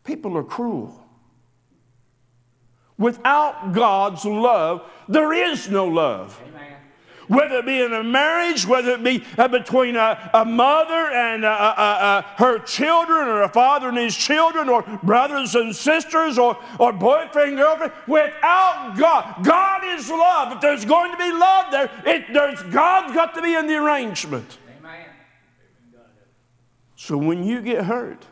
People 0.02 0.36
are 0.36 0.42
cruel. 0.42 1.04
Without 2.98 3.72
God's 3.72 4.24
love, 4.24 4.90
there 5.08 5.32
is 5.32 5.68
no 5.68 5.86
love. 5.86 6.40
Amen. 6.48 6.57
Whether 7.28 7.58
it 7.58 7.66
be 7.66 7.80
in 7.80 7.92
a 7.92 8.02
marriage, 8.02 8.66
whether 8.66 8.92
it 8.92 9.04
be 9.04 9.22
uh, 9.36 9.48
between 9.48 9.96
a, 9.96 10.30
a, 10.32 10.44
mother 10.44 11.10
and 11.12 11.44
uh, 11.44 11.48
uh, 11.48 12.22
her 12.36 12.58
children, 12.60 13.28
or 13.28 13.42
a 13.42 13.48
father 13.48 13.88
and 13.88 13.98
his 13.98 14.16
children, 14.16 14.68
or 14.68 14.82
brothers 15.02 15.54
and 15.54 15.76
sisters, 15.76 16.38
or, 16.38 16.58
or 16.78 16.92
boyfriend, 16.92 17.56
girlfriend, 17.56 17.92
without 18.06 18.94
God, 18.98 19.44
God 19.44 19.84
is 19.84 20.08
love. 20.08 20.52
If 20.52 20.60
there's 20.60 20.84
going 20.84 21.12
to 21.12 21.18
be 21.18 21.30
love 21.30 21.70
there, 21.70 21.90
it, 22.06 22.32
there's 22.32 22.62
God's 22.64 23.14
got 23.14 23.34
to 23.34 23.42
be 23.42 23.54
in 23.54 23.66
the 23.66 23.76
arrangement. 23.76 24.58
Amen. 24.78 25.06
So 26.96 27.16
when 27.18 27.44
you 27.44 27.60
get 27.60 27.84
hurt, 27.84 28.24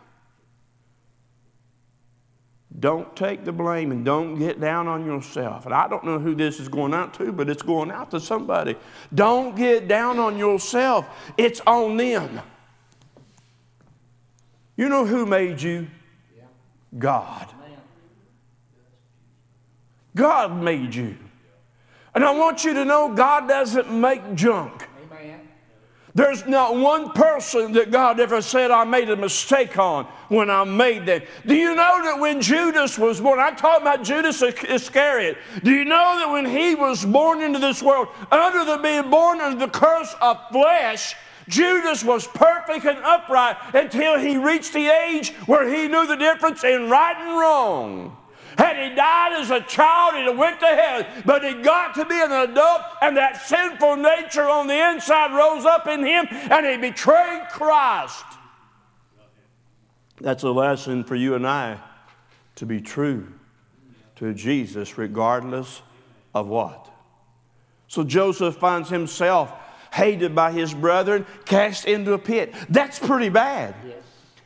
don't 2.78 3.14
take 3.16 3.44
the 3.44 3.52
blame 3.52 3.90
and 3.90 4.04
don't 4.04 4.38
get 4.38 4.60
down 4.60 4.86
on 4.86 5.06
yourself. 5.06 5.64
And 5.64 5.74
I 5.74 5.88
don't 5.88 6.04
know 6.04 6.18
who 6.18 6.34
this 6.34 6.60
is 6.60 6.68
going 6.68 6.92
out 6.92 7.14
to, 7.14 7.32
but 7.32 7.48
it's 7.48 7.62
going 7.62 7.90
out 7.90 8.10
to 8.10 8.20
somebody. 8.20 8.76
Don't 9.14 9.56
get 9.56 9.88
down 9.88 10.18
on 10.18 10.36
yourself, 10.36 11.06
it's 11.38 11.60
on 11.66 11.96
them. 11.96 12.40
You 14.76 14.88
know 14.90 15.06
who 15.06 15.24
made 15.24 15.62
you? 15.62 15.86
God. 16.98 17.52
God 20.14 20.62
made 20.62 20.94
you. 20.94 21.16
And 22.14 22.24
I 22.24 22.30
want 22.30 22.64
you 22.64 22.72
to 22.74 22.84
know 22.84 23.14
God 23.14 23.46
doesn't 23.46 23.90
make 23.90 24.34
junk. 24.34 24.85
There's 26.16 26.46
not 26.46 26.74
one 26.74 27.10
person 27.10 27.72
that 27.72 27.90
God 27.90 28.20
ever 28.20 28.40
said 28.40 28.70
I 28.70 28.84
made 28.84 29.10
a 29.10 29.16
mistake 29.16 29.78
on 29.78 30.06
when 30.30 30.48
I 30.48 30.64
made 30.64 31.04
them. 31.04 31.20
Do 31.44 31.54
you 31.54 31.74
know 31.74 32.00
that 32.04 32.18
when 32.18 32.40
Judas 32.40 32.98
was 32.98 33.20
born, 33.20 33.38
I'm 33.38 33.54
talking 33.54 33.82
about 33.82 34.02
Judas 34.02 34.40
Iscariot. 34.40 35.36
Do 35.62 35.70
you 35.70 35.84
know 35.84 36.16
that 36.18 36.30
when 36.30 36.46
he 36.46 36.74
was 36.74 37.04
born 37.04 37.42
into 37.42 37.58
this 37.58 37.82
world, 37.82 38.08
under 38.32 38.64
the 38.64 38.78
being 38.78 39.10
born 39.10 39.42
under 39.42 39.58
the 39.58 39.70
curse 39.70 40.14
of 40.22 40.38
flesh, 40.50 41.14
Judas 41.48 42.02
was 42.02 42.26
perfect 42.26 42.86
and 42.86 42.96
upright 43.04 43.58
until 43.74 44.18
he 44.18 44.38
reached 44.38 44.72
the 44.72 44.88
age 44.88 45.34
where 45.44 45.68
he 45.68 45.86
knew 45.86 46.06
the 46.06 46.16
difference 46.16 46.64
in 46.64 46.88
right 46.88 47.16
and 47.18 47.38
wrong. 47.38 48.16
Had 48.56 48.76
he 48.76 48.94
died 48.94 49.32
as 49.34 49.50
a 49.50 49.60
child, 49.60 50.14
he'd 50.14 50.26
have 50.26 50.38
went 50.38 50.60
to 50.60 50.66
hell. 50.66 51.06
But 51.24 51.44
he 51.44 51.54
got 51.62 51.94
to 51.96 52.04
be 52.04 52.20
an 52.20 52.32
adult, 52.32 52.82
and 53.02 53.16
that 53.16 53.42
sinful 53.46 53.96
nature 53.96 54.48
on 54.48 54.66
the 54.66 54.90
inside 54.92 55.36
rose 55.36 55.64
up 55.64 55.86
in 55.86 56.04
him, 56.04 56.26
and 56.30 56.66
he 56.66 56.76
betrayed 56.76 57.48
Christ. 57.50 58.24
That's 60.20 60.42
a 60.42 60.50
lesson 60.50 61.04
for 61.04 61.14
you 61.14 61.34
and 61.34 61.46
I 61.46 61.78
to 62.56 62.66
be 62.66 62.80
true 62.80 63.28
to 64.16 64.32
Jesus, 64.32 64.96
regardless 64.96 65.82
of 66.34 66.48
what. 66.48 66.90
So 67.88 68.02
Joseph 68.02 68.56
finds 68.56 68.88
himself 68.88 69.52
hated 69.92 70.34
by 70.34 70.52
his 70.52 70.74
brethren, 70.74 71.24
cast 71.44 71.86
into 71.86 72.12
a 72.12 72.18
pit. 72.18 72.54
That's 72.68 72.98
pretty 72.98 73.28
bad. 73.28 73.74
Yes. 73.86 73.96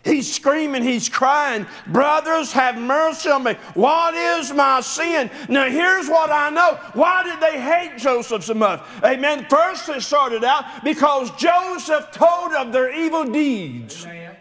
He's 0.02 0.32
screaming, 0.32 0.82
he's 0.82 1.10
crying, 1.10 1.66
Brothers, 1.86 2.52
have 2.52 2.78
mercy 2.78 3.28
on 3.28 3.44
me. 3.44 3.52
What 3.74 4.14
is 4.14 4.50
my 4.50 4.80
sin? 4.80 5.30
Now, 5.48 5.68
here's 5.68 6.08
what 6.08 6.30
I 6.30 6.48
know. 6.48 6.78
Why 6.94 7.22
did 7.22 7.38
they 7.38 7.60
hate 7.60 7.98
Joseph 7.98 8.44
so 8.44 8.54
much? 8.54 8.82
Amen. 9.04 9.46
First, 9.50 9.90
it 9.90 10.00
started 10.00 10.42
out 10.42 10.84
because 10.84 11.30
Joseph 11.32 12.10
told 12.12 12.52
of 12.52 12.72
their 12.72 12.94
evil 12.94 13.24
deeds. 13.24 14.06
Amen. 14.06 14.36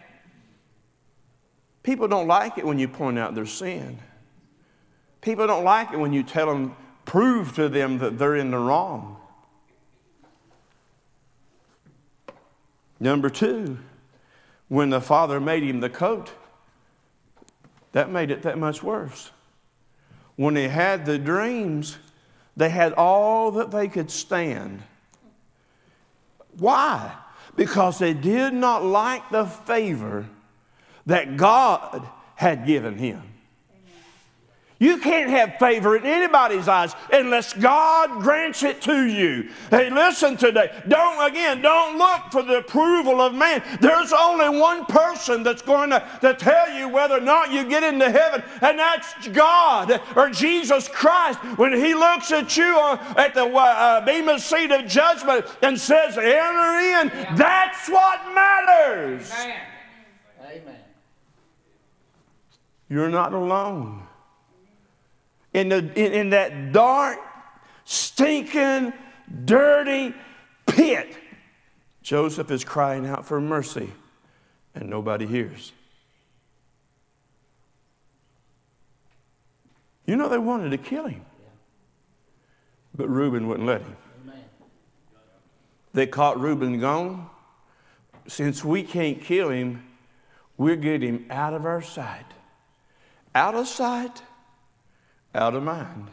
People 1.82 2.08
don't 2.08 2.26
like 2.26 2.56
it 2.56 2.66
when 2.66 2.78
you 2.78 2.88
point 2.88 3.18
out 3.18 3.34
their 3.34 3.46
sin. 3.46 3.98
People 5.20 5.46
don't 5.46 5.64
like 5.64 5.92
it 5.92 5.98
when 5.98 6.12
you 6.12 6.22
tell 6.22 6.46
them, 6.46 6.74
prove 7.04 7.54
to 7.56 7.68
them 7.68 7.98
that 7.98 8.18
they're 8.18 8.36
in 8.36 8.50
the 8.50 8.58
wrong. 8.58 9.18
Number 12.98 13.28
two, 13.28 13.78
when 14.70 14.88
the 14.88 15.00
father 15.00 15.40
made 15.40 15.64
him 15.64 15.80
the 15.80 15.90
coat, 15.90 16.30
that 17.90 18.08
made 18.08 18.30
it 18.30 18.42
that 18.42 18.56
much 18.56 18.84
worse. 18.84 19.32
When 20.36 20.54
he 20.54 20.68
had 20.68 21.04
the 21.04 21.18
dreams, 21.18 21.98
they 22.56 22.68
had 22.68 22.92
all 22.92 23.50
that 23.50 23.72
they 23.72 23.88
could 23.88 24.12
stand. 24.12 24.84
Why? 26.56 27.12
Because 27.56 27.98
they 27.98 28.14
did 28.14 28.54
not 28.54 28.84
like 28.84 29.28
the 29.30 29.44
favor 29.44 30.26
that 31.04 31.36
God 31.36 32.08
had 32.36 32.64
given 32.64 32.96
him. 32.96 33.22
You 34.80 34.96
can't 34.96 35.28
have 35.28 35.58
favor 35.58 35.94
in 35.94 36.06
anybody's 36.06 36.66
eyes 36.66 36.94
unless 37.12 37.52
God 37.52 38.22
grants 38.22 38.62
it 38.62 38.80
to 38.82 39.04
you. 39.04 39.50
Hey, 39.68 39.90
listen 39.90 40.38
today. 40.38 40.72
Don't, 40.88 41.30
again, 41.30 41.60
don't 41.60 41.98
look 41.98 42.32
for 42.32 42.42
the 42.42 42.56
approval 42.58 43.20
of 43.20 43.34
man. 43.34 43.62
There's 43.82 44.10
only 44.14 44.58
one 44.58 44.86
person 44.86 45.42
that's 45.42 45.60
going 45.60 45.90
to, 45.90 46.02
to 46.22 46.32
tell 46.32 46.72
you 46.72 46.88
whether 46.88 47.18
or 47.18 47.20
not 47.20 47.52
you 47.52 47.68
get 47.68 47.82
into 47.82 48.10
heaven, 48.10 48.42
and 48.62 48.78
that's 48.78 49.28
God 49.28 50.00
or 50.16 50.30
Jesus 50.30 50.88
Christ. 50.88 51.38
When 51.58 51.74
He 51.74 51.94
looks 51.94 52.32
at 52.32 52.56
you 52.56 52.74
at 53.18 53.34
the 53.34 53.44
uh, 53.44 53.58
uh, 53.58 54.04
Bema 54.06 54.38
seat 54.38 54.70
of 54.70 54.86
judgment 54.86 55.44
and 55.60 55.78
says, 55.78 56.16
Enter 56.16 56.24
in, 56.24 57.08
yeah. 57.08 57.34
that's 57.36 57.86
what 57.90 58.34
matters. 58.34 59.30
Amen. 59.30 59.56
Amen. 60.42 60.76
You're 62.88 63.10
not 63.10 63.34
alone 63.34 64.06
in, 65.52 65.68
the, 65.68 65.78
in, 65.78 66.12
in 66.12 66.30
that 66.30 66.72
dark, 66.72 67.18
stinking, 67.84 68.92
dirty 69.44 70.14
pit. 70.66 71.16
Joseph 72.02 72.50
is 72.50 72.64
crying 72.64 73.06
out 73.06 73.26
for 73.26 73.40
mercy, 73.40 73.90
and 74.74 74.88
nobody 74.88 75.26
hears. 75.26 75.72
You 80.06 80.16
know, 80.16 80.28
they 80.28 80.38
wanted 80.38 80.70
to 80.70 80.78
kill 80.78 81.06
him, 81.06 81.24
but 82.94 83.08
Reuben 83.08 83.46
wouldn't 83.46 83.66
let 83.66 83.82
him. 83.82 83.96
They 85.92 86.06
caught 86.06 86.40
Reuben 86.40 86.78
gone. 86.80 87.28
Since 88.28 88.64
we 88.64 88.82
can't 88.82 89.20
kill 89.20 89.50
him, 89.50 89.84
we'll 90.56 90.76
get 90.76 91.02
him 91.02 91.26
out 91.30 91.52
of 91.52 91.64
our 91.64 91.82
sight. 91.82 92.26
Out 93.34 93.54
of 93.54 93.66
sight, 93.66 94.22
out 95.34 95.54
of 95.54 95.62
mind. 95.62 96.08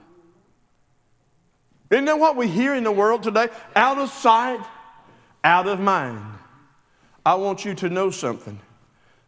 Isn't 1.89 2.05
that 2.05 2.19
what 2.19 2.35
we 2.35 2.47
hear 2.47 2.75
in 2.75 2.83
the 2.83 2.91
world 2.91 3.23
today? 3.23 3.47
Out 3.75 3.97
of 3.97 4.09
sight, 4.09 4.65
out 5.43 5.67
of 5.67 5.79
mind. 5.79 6.23
I 7.25 7.35
want 7.35 7.65
you 7.65 7.73
to 7.75 7.89
know 7.89 8.11
something. 8.11 8.59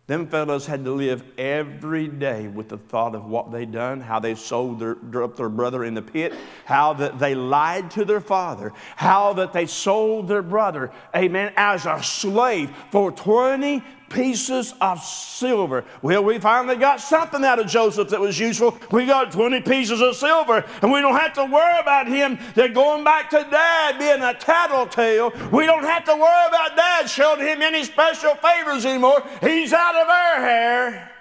Them 0.08 0.26
fellows 0.26 0.66
had 0.66 0.84
to 0.86 0.92
live 0.92 1.24
every 1.38 2.08
day 2.08 2.48
with 2.48 2.70
the 2.70 2.80
thought 2.80 3.14
of 3.14 3.26
what 3.26 3.52
they 3.52 3.66
done, 3.66 4.02
how 4.02 4.20
they 4.20 4.34
sold 4.34 4.80
their, 4.80 5.24
up 5.24 5.38
their 5.38 5.50
brother 5.50 5.84
in 5.86 5.94
the 5.94 6.02
pit, 6.02 6.34
how 6.66 6.94
that 6.94 7.20
they 7.20 7.36
lied 7.36 7.92
to 7.92 8.06
their 8.06 8.20
father, 8.20 8.74
how 8.96 9.34
that 9.34 9.54
they 9.54 9.68
sold 9.68 10.28
their 10.28 10.42
brother, 10.42 10.90
amen, 11.16 11.54
as 11.56 11.86
a 11.86 12.02
slave 12.02 12.76
for 12.92 13.12
20 13.12 13.84
pieces 14.10 14.74
of 14.82 15.04
silver. 15.04 15.86
Well, 16.02 16.24
we 16.24 16.40
finally 16.40 16.76
got 16.76 17.00
something 17.00 17.44
out 17.44 17.60
of 17.60 17.68
Joseph 17.68 18.10
that 18.10 18.20
was 18.20 18.40
useful. 18.40 18.78
We 18.92 19.06
got 19.06 19.32
20 19.32 19.62
pieces 19.62 20.02
of 20.02 20.16
silver, 20.16 20.66
and 20.82 20.92
we 20.92 21.02
don't 21.02 21.16
have 21.16 21.34
to 21.34 21.46
worry 21.46 21.80
about 21.80 22.08
him 22.08 22.40
that 22.56 22.74
going 22.74 23.04
back 23.04 23.30
to 23.32 23.48
dad 23.50 24.00
being 24.00 24.22
a 24.22 24.34
tattletale. 24.34 25.32
We 25.52 25.66
don't 25.66 25.84
have 25.84 26.04
to 26.06 26.14
worry 26.14 26.48
about 26.48 26.76
dad 26.76 27.10
showing 27.10 27.40
him 27.40 27.62
any 27.62 27.84
special 27.84 28.36
favors 28.36 28.86
anymore. 28.86 29.24
He's 29.42 29.74
out 29.74 29.96
of 29.96 30.08
our 30.08 30.42
hair. 30.42 31.12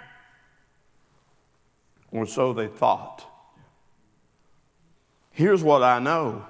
Or 2.10 2.26
so 2.26 2.52
they 2.52 2.68
thought. 2.68 3.24
Here's 5.30 5.62
what 5.62 5.82
I 5.82 5.98
know 6.00 6.46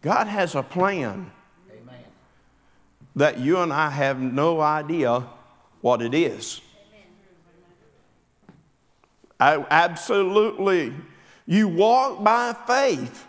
God 0.00 0.26
has 0.26 0.54
a 0.54 0.62
plan 0.62 1.30
that 3.16 3.38
you 3.38 3.58
and 3.58 3.72
I 3.72 3.90
have 3.90 4.20
no 4.20 4.60
idea 4.60 5.24
what 5.80 6.02
it 6.02 6.14
is. 6.14 6.60
I, 9.40 9.64
absolutely. 9.70 10.92
You 11.46 11.68
walk 11.68 12.22
by 12.22 12.54
faith. 12.66 13.26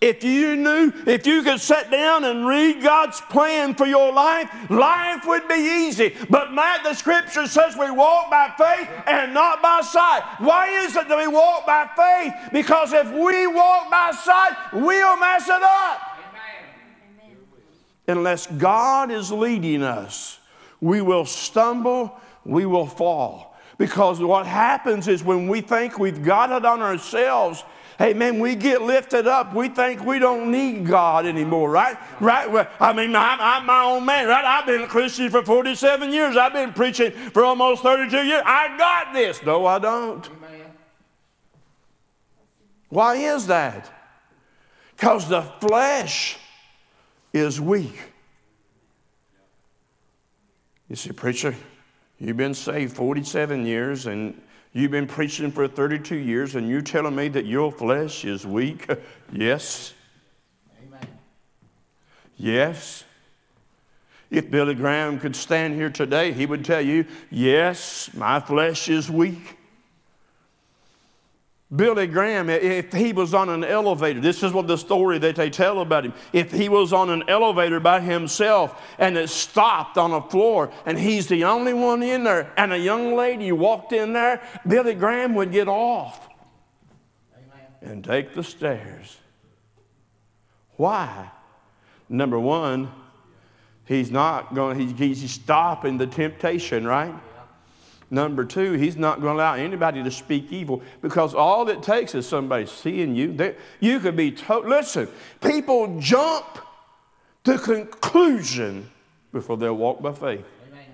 If 0.00 0.24
you 0.24 0.56
knew, 0.56 0.92
if 1.06 1.26
you 1.26 1.42
could 1.42 1.60
sit 1.60 1.90
down 1.90 2.24
and 2.24 2.46
read 2.46 2.82
God's 2.82 3.20
plan 3.20 3.74
for 3.74 3.84
your 3.84 4.12
life, 4.12 4.48
life 4.70 5.26
would 5.26 5.46
be 5.46 5.86
easy. 5.86 6.16
But 6.30 6.54
Matt, 6.54 6.84
the 6.84 6.94
scripture 6.94 7.46
says 7.46 7.76
we 7.76 7.90
walk 7.90 8.30
by 8.30 8.50
faith 8.56 8.88
and 9.06 9.34
not 9.34 9.60
by 9.60 9.82
sight. 9.82 10.22
Why 10.38 10.68
is 10.84 10.96
it 10.96 11.06
that 11.06 11.18
we 11.18 11.26
walk 11.26 11.66
by 11.66 11.86
faith? 11.94 12.50
Because 12.50 12.94
if 12.94 13.10
we 13.12 13.46
walk 13.46 13.90
by 13.90 14.12
sight, 14.12 14.56
we'll 14.72 15.18
mess 15.18 15.46
it 15.48 15.62
up 15.62 16.09
unless 18.10 18.46
God 18.46 19.10
is 19.10 19.30
leading 19.30 19.82
us, 19.82 20.38
we 20.80 21.00
will 21.00 21.24
stumble, 21.24 22.18
we 22.44 22.66
will 22.66 22.86
fall. 22.86 23.56
Because 23.78 24.20
what 24.20 24.46
happens 24.46 25.08
is 25.08 25.24
when 25.24 25.48
we 25.48 25.60
think 25.60 25.98
we've 25.98 26.22
got 26.22 26.50
it 26.50 26.66
on 26.66 26.82
ourselves, 26.82 27.64
hey 27.98 28.12
man, 28.14 28.38
we 28.38 28.54
get 28.54 28.82
lifted 28.82 29.26
up. 29.26 29.54
We 29.54 29.68
think 29.68 30.04
we 30.04 30.18
don't 30.18 30.50
need 30.50 30.86
God 30.86 31.26
anymore, 31.26 31.70
right? 31.70 31.96
Right? 32.20 32.68
I 32.80 32.92
mean, 32.92 33.14
I'm, 33.14 33.38
I'm, 33.40 33.66
my 33.66 33.84
own 33.84 34.04
man, 34.04 34.26
right? 34.28 34.44
I've 34.44 34.66
been 34.66 34.82
a 34.82 34.86
Christian 34.86 35.30
for 35.30 35.42
47 35.42 36.12
years. 36.12 36.36
I've 36.36 36.52
been 36.52 36.72
preaching 36.72 37.12
for 37.12 37.44
almost 37.44 37.82
32 37.82 38.18
years. 38.18 38.42
I 38.44 38.76
got 38.76 39.12
this. 39.12 39.42
No, 39.42 39.66
I 39.66 39.78
don't. 39.78 40.28
Why 42.90 43.16
is 43.16 43.46
that? 43.46 43.90
Because 44.96 45.28
the 45.28 45.42
flesh 45.42 46.36
is 47.32 47.60
weak. 47.60 47.98
You 50.88 50.96
see, 50.96 51.12
preacher, 51.12 51.54
you've 52.18 52.36
been 52.36 52.54
saved 52.54 52.96
47 52.96 53.64
years 53.64 54.06
and 54.06 54.40
you've 54.72 54.90
been 54.90 55.06
preaching 55.06 55.50
for 55.52 55.68
32 55.68 56.16
years, 56.16 56.54
and 56.54 56.68
you're 56.68 56.80
telling 56.80 57.14
me 57.14 57.28
that 57.28 57.46
your 57.46 57.72
flesh 57.72 58.24
is 58.24 58.46
weak? 58.46 58.88
yes. 59.32 59.94
Amen. 60.84 61.06
Yes. 62.36 63.04
If 64.30 64.50
Billy 64.50 64.74
Graham 64.74 65.18
could 65.18 65.34
stand 65.34 65.74
here 65.74 65.90
today, 65.90 66.32
he 66.32 66.46
would 66.46 66.64
tell 66.64 66.80
you, 66.80 67.04
Yes, 67.30 68.10
my 68.14 68.40
flesh 68.40 68.88
is 68.88 69.10
weak. 69.10 69.56
Billy 71.74 72.08
Graham, 72.08 72.50
if 72.50 72.92
he 72.92 73.12
was 73.12 73.32
on 73.32 73.48
an 73.48 73.62
elevator, 73.62 74.20
this 74.20 74.42
is 74.42 74.52
what 74.52 74.66
the 74.66 74.76
story 74.76 75.18
that 75.18 75.36
they 75.36 75.50
tell 75.50 75.80
about 75.80 76.04
him. 76.04 76.12
If 76.32 76.50
he 76.50 76.68
was 76.68 76.92
on 76.92 77.10
an 77.10 77.22
elevator 77.28 77.78
by 77.78 78.00
himself 78.00 78.82
and 78.98 79.16
it 79.16 79.28
stopped 79.28 79.96
on 79.96 80.12
a 80.12 80.20
floor 80.20 80.72
and 80.84 80.98
he's 80.98 81.28
the 81.28 81.44
only 81.44 81.72
one 81.72 82.02
in 82.02 82.24
there 82.24 82.52
and 82.56 82.72
a 82.72 82.78
young 82.78 83.14
lady 83.14 83.52
walked 83.52 83.92
in 83.92 84.12
there, 84.12 84.42
Billy 84.66 84.94
Graham 84.94 85.36
would 85.36 85.52
get 85.52 85.68
off 85.68 86.28
Amen. 87.36 87.92
and 87.92 88.04
take 88.04 88.34
the 88.34 88.42
stairs. 88.42 89.16
Why? 90.76 91.30
Number 92.08 92.40
one, 92.40 92.90
he's 93.84 94.10
not 94.10 94.56
going, 94.56 94.96
he's 94.96 95.30
stopping 95.30 95.98
the 95.98 96.06
temptation, 96.08 96.84
right? 96.84 97.14
Number 98.10 98.44
two, 98.44 98.72
he's 98.72 98.96
not 98.96 99.20
going 99.20 99.36
to 99.36 99.42
allow 99.42 99.54
anybody 99.54 100.02
to 100.02 100.10
speak 100.10 100.50
evil 100.50 100.82
because 101.00 101.32
all 101.32 101.68
it 101.68 101.82
takes 101.82 102.14
is 102.16 102.26
somebody 102.26 102.66
seeing 102.66 103.14
you. 103.14 103.32
They, 103.32 103.54
you 103.78 104.00
could 104.00 104.16
be 104.16 104.32
told, 104.32 104.66
listen, 104.66 105.08
people 105.40 106.00
jump 106.00 106.58
to 107.44 107.56
conclusion 107.58 108.90
before 109.32 109.56
they'll 109.56 109.76
walk 109.76 110.02
by 110.02 110.12
faith 110.12 110.44
Amen. 110.68 110.84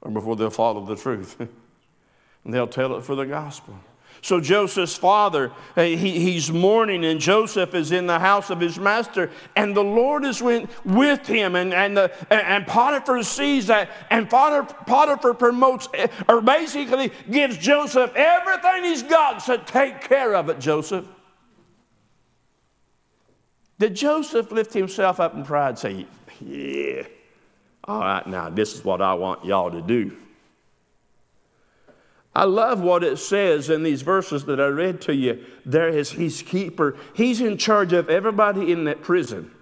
or 0.00 0.10
before 0.10 0.34
they'll 0.36 0.48
follow 0.48 0.84
the 0.86 0.96
truth. 0.96 1.36
and 2.44 2.54
they'll 2.54 2.66
tell 2.66 2.96
it 2.96 3.04
for 3.04 3.14
the 3.14 3.24
gospel. 3.24 3.78
So 4.24 4.40
Joseph's 4.40 4.96
father, 4.96 5.52
uh, 5.76 5.82
he, 5.82 6.18
he's 6.18 6.50
mourning, 6.50 7.04
and 7.04 7.20
Joseph 7.20 7.74
is 7.74 7.92
in 7.92 8.06
the 8.06 8.18
house 8.18 8.48
of 8.48 8.58
his 8.58 8.78
master, 8.78 9.30
and 9.54 9.76
the 9.76 9.84
Lord 9.84 10.24
is 10.24 10.42
with 10.42 11.26
him. 11.26 11.54
And, 11.54 11.74
and, 11.74 11.94
the, 11.94 12.10
and 12.32 12.66
Potiphar 12.66 13.22
sees 13.22 13.66
that, 13.66 13.90
and 14.08 14.30
Potiphar 14.30 15.34
promotes, 15.34 15.90
uh, 15.92 16.06
or 16.26 16.40
basically 16.40 17.12
gives 17.30 17.58
Joseph 17.58 18.12
everything 18.16 18.84
he's 18.84 19.02
got, 19.02 19.42
said, 19.42 19.66
Take 19.66 20.00
care 20.00 20.34
of 20.34 20.48
it, 20.48 20.58
Joseph. 20.58 21.06
Did 23.78 23.94
Joseph 23.94 24.50
lift 24.50 24.72
himself 24.72 25.20
up 25.20 25.34
in 25.34 25.44
pride 25.44 25.68
and 25.68 25.78
say, 25.78 26.06
Yeah, 26.40 27.02
all 27.84 28.00
right, 28.00 28.26
now 28.26 28.48
this 28.48 28.74
is 28.74 28.82
what 28.86 29.02
I 29.02 29.12
want 29.12 29.44
y'all 29.44 29.70
to 29.70 29.82
do? 29.82 30.16
I 32.36 32.44
love 32.44 32.80
what 32.80 33.04
it 33.04 33.18
says 33.18 33.70
in 33.70 33.84
these 33.84 34.02
verses 34.02 34.44
that 34.46 34.60
I 34.60 34.66
read 34.66 35.00
to 35.02 35.14
you. 35.14 35.44
There 35.64 35.88
is 35.88 36.10
his 36.10 36.42
keeper. 36.42 36.96
He's 37.14 37.40
in 37.40 37.58
charge 37.58 37.92
of 37.92 38.10
everybody 38.10 38.72
in 38.72 38.84
that 38.84 39.02
prison. 39.02 39.52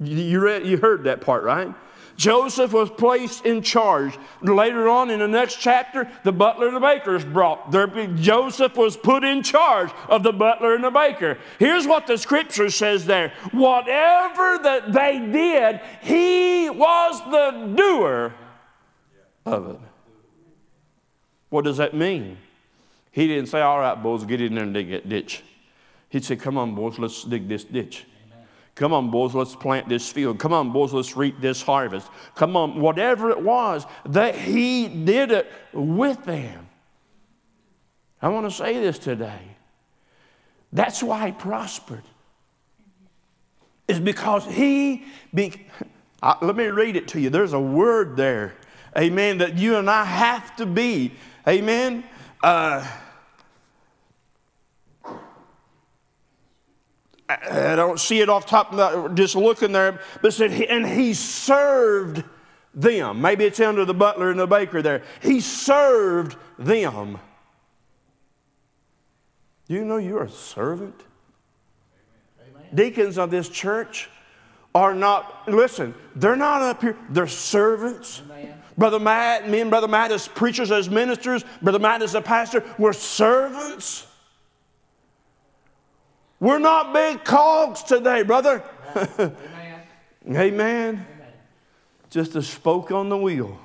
You, 0.00 0.40
read, 0.40 0.66
you 0.66 0.78
heard 0.78 1.04
that 1.04 1.20
part, 1.20 1.44
right? 1.44 1.72
Joseph 2.16 2.72
was 2.72 2.90
placed 2.90 3.46
in 3.46 3.62
charge. 3.62 4.18
Later 4.42 4.88
on 4.88 5.10
in 5.10 5.20
the 5.20 5.28
next 5.28 5.56
chapter, 5.60 6.10
the 6.24 6.32
butler 6.32 6.66
and 6.66 6.76
the 6.76 6.80
baker 6.80 7.14
is 7.14 7.24
brought. 7.24 7.70
There, 7.70 7.86
Joseph 8.08 8.76
was 8.76 8.96
put 8.96 9.24
in 9.24 9.42
charge 9.42 9.90
of 10.08 10.22
the 10.22 10.32
butler 10.32 10.74
and 10.74 10.84
the 10.84 10.90
baker. 10.90 11.38
Here's 11.58 11.86
what 11.86 12.06
the 12.06 12.18
scripture 12.18 12.70
says 12.70 13.06
there 13.06 13.32
whatever 13.52 14.58
that 14.58 14.92
they 14.92 15.18
did, 15.18 15.80
he 16.02 16.68
was 16.68 17.20
the 17.30 17.74
doer 17.76 18.34
of 19.46 19.70
it. 19.70 19.91
What 21.52 21.66
does 21.66 21.76
that 21.76 21.92
mean? 21.92 22.38
He 23.10 23.26
didn't 23.26 23.50
say, 23.50 23.60
All 23.60 23.78
right, 23.78 24.02
boys, 24.02 24.24
get 24.24 24.40
in 24.40 24.54
there 24.54 24.64
and 24.64 24.72
dig 24.72 24.88
that 24.88 25.06
ditch. 25.06 25.42
He'd 26.08 26.24
say, 26.24 26.34
Come 26.34 26.56
on, 26.56 26.74
boys, 26.74 26.98
let's 26.98 27.24
dig 27.24 27.46
this 27.46 27.62
ditch. 27.62 28.06
Come 28.74 28.94
on, 28.94 29.10
boys, 29.10 29.34
let's 29.34 29.54
plant 29.54 29.86
this 29.86 30.10
field. 30.10 30.38
Come 30.38 30.54
on, 30.54 30.72
boys, 30.72 30.94
let's 30.94 31.14
reap 31.14 31.42
this 31.42 31.60
harvest. 31.60 32.08
Come 32.36 32.56
on, 32.56 32.80
whatever 32.80 33.30
it 33.30 33.38
was, 33.38 33.84
that 34.06 34.34
he 34.34 34.88
did 34.88 35.30
it 35.30 35.52
with 35.74 36.24
them. 36.24 36.68
I 38.22 38.30
want 38.30 38.48
to 38.48 38.50
say 38.50 38.80
this 38.80 38.98
today. 38.98 39.42
That's 40.72 41.02
why 41.02 41.26
he 41.26 41.32
prospered. 41.32 42.04
Is 43.88 44.00
because 44.00 44.46
he, 44.46 45.04
be, 45.34 45.66
uh, 46.22 46.36
let 46.40 46.56
me 46.56 46.68
read 46.68 46.96
it 46.96 47.08
to 47.08 47.20
you. 47.20 47.28
There's 47.28 47.52
a 47.52 47.60
word 47.60 48.16
there, 48.16 48.54
amen, 48.96 49.36
that 49.36 49.58
you 49.58 49.76
and 49.76 49.90
I 49.90 50.06
have 50.06 50.56
to 50.56 50.64
be 50.64 51.12
Amen. 51.46 52.04
Uh, 52.42 52.86
I 57.28 57.76
don't 57.76 57.98
see 57.98 58.20
it 58.20 58.28
off 58.28 58.46
top, 58.46 58.72
of 58.72 59.14
just 59.14 59.34
looking 59.34 59.72
there, 59.72 60.00
but 60.20 60.32
said, 60.32 60.50
and 60.52 60.86
he 60.86 61.14
served 61.14 62.24
them. 62.74 63.20
Maybe 63.20 63.44
it's 63.44 63.60
under 63.60 63.84
the 63.84 63.94
butler 63.94 64.30
and 64.30 64.38
the 64.38 64.46
baker 64.46 64.82
there. 64.82 65.02
He 65.22 65.40
served 65.40 66.36
them. 66.58 67.18
You 69.66 69.84
know 69.84 69.96
you're 69.96 70.24
a 70.24 70.30
servant? 70.30 71.00
Amen. 72.40 72.68
Deacons 72.74 73.18
of 73.18 73.30
this 73.30 73.48
church 73.48 74.10
are 74.74 74.94
not, 74.94 75.48
listen, 75.48 75.94
they're 76.16 76.36
not 76.36 76.62
up 76.62 76.82
here, 76.82 76.96
they're 77.10 77.26
servants. 77.26 78.22
Amen. 78.26 78.61
Brother 78.76 78.98
Matt, 78.98 79.48
me 79.48 79.60
and 79.60 79.70
Brother 79.70 79.88
Matt 79.88 80.12
as 80.12 80.28
preachers, 80.28 80.70
as 80.70 80.88
ministers, 80.88 81.44
Brother 81.60 81.78
Matt 81.78 82.02
as 82.02 82.14
a 82.14 82.20
pastor, 82.20 82.64
we're 82.78 82.92
servants. 82.92 84.06
We're 86.40 86.58
not 86.58 86.92
big 86.92 87.22
cogs 87.24 87.82
today, 87.82 88.22
brother. 88.22 88.64
Amen. 88.96 89.36
Amen. 90.28 90.36
Amen. 90.36 91.06
Just 92.10 92.34
a 92.34 92.42
spoke 92.42 92.90
on 92.90 93.08
the 93.08 93.16
wheel. 93.16 93.58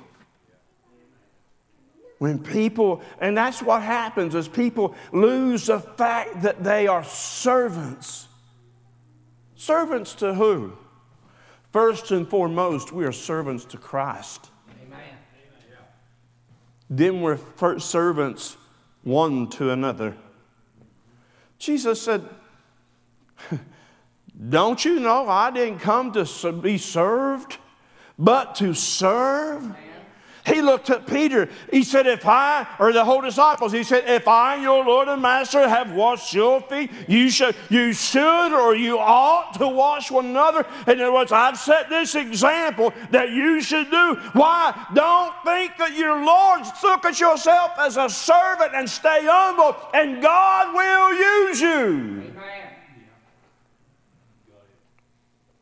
When 2.18 2.38
people, 2.38 3.02
and 3.20 3.36
that's 3.36 3.62
what 3.62 3.82
happens 3.82 4.34
is 4.34 4.48
people 4.48 4.94
lose 5.12 5.66
the 5.66 5.78
fact 5.78 6.42
that 6.42 6.64
they 6.64 6.86
are 6.86 7.04
servants. 7.04 8.26
Servants 9.54 10.14
to 10.16 10.34
who? 10.34 10.72
First 11.72 12.10
and 12.10 12.28
foremost, 12.28 12.92
we 12.92 13.04
are 13.04 13.12
servants 13.12 13.64
to 13.66 13.76
Christ. 13.76 14.50
Then 16.90 17.20
we're 17.20 17.36
servants 17.82 18.56
one 19.02 19.48
to 19.50 19.70
another. 19.70 20.16
Jesus 21.58 22.00
said, 22.00 22.28
Don't 24.48 24.84
you 24.84 25.00
know 25.00 25.28
I 25.28 25.50
didn't 25.50 25.80
come 25.80 26.12
to 26.12 26.52
be 26.52 26.78
served, 26.78 27.58
but 28.18 28.54
to 28.56 28.74
serve? 28.74 29.74
He 30.48 30.62
looked 30.62 30.88
at 30.88 31.06
Peter. 31.06 31.48
He 31.70 31.82
said, 31.82 32.06
If 32.06 32.24
I, 32.24 32.66
or 32.78 32.92
the 32.92 33.04
whole 33.04 33.20
disciples, 33.20 33.70
he 33.70 33.84
said, 33.84 34.04
If 34.06 34.26
I, 34.26 34.56
your 34.56 34.82
Lord 34.84 35.08
and 35.08 35.20
Master, 35.20 35.68
have 35.68 35.92
washed 35.92 36.32
your 36.32 36.62
feet, 36.62 36.90
you 37.06 37.28
should, 37.28 37.54
you 37.68 37.92
should 37.92 38.52
or 38.52 38.74
you 38.74 38.98
ought 38.98 39.54
to 39.58 39.68
wash 39.68 40.10
one 40.10 40.26
another. 40.26 40.66
In 40.86 41.00
other 41.00 41.12
words, 41.12 41.32
I've 41.32 41.58
set 41.58 41.90
this 41.90 42.14
example 42.14 42.94
that 43.10 43.30
you 43.30 43.60
should 43.60 43.90
do. 43.90 44.14
Why? 44.32 44.86
Don't 44.94 45.34
think 45.44 45.76
that 45.76 45.94
your 45.96 46.24
Lord, 46.24 46.62
look 46.82 47.04
at 47.04 47.20
yourself 47.20 47.72
as 47.78 47.98
a 47.98 48.08
servant 48.08 48.72
and 48.74 48.88
stay 48.88 49.20
humble, 49.24 49.76
and 49.92 50.22
God 50.22 50.74
will 50.74 51.48
use 51.48 51.60
you. 51.60 52.22
Amen. 52.30 52.68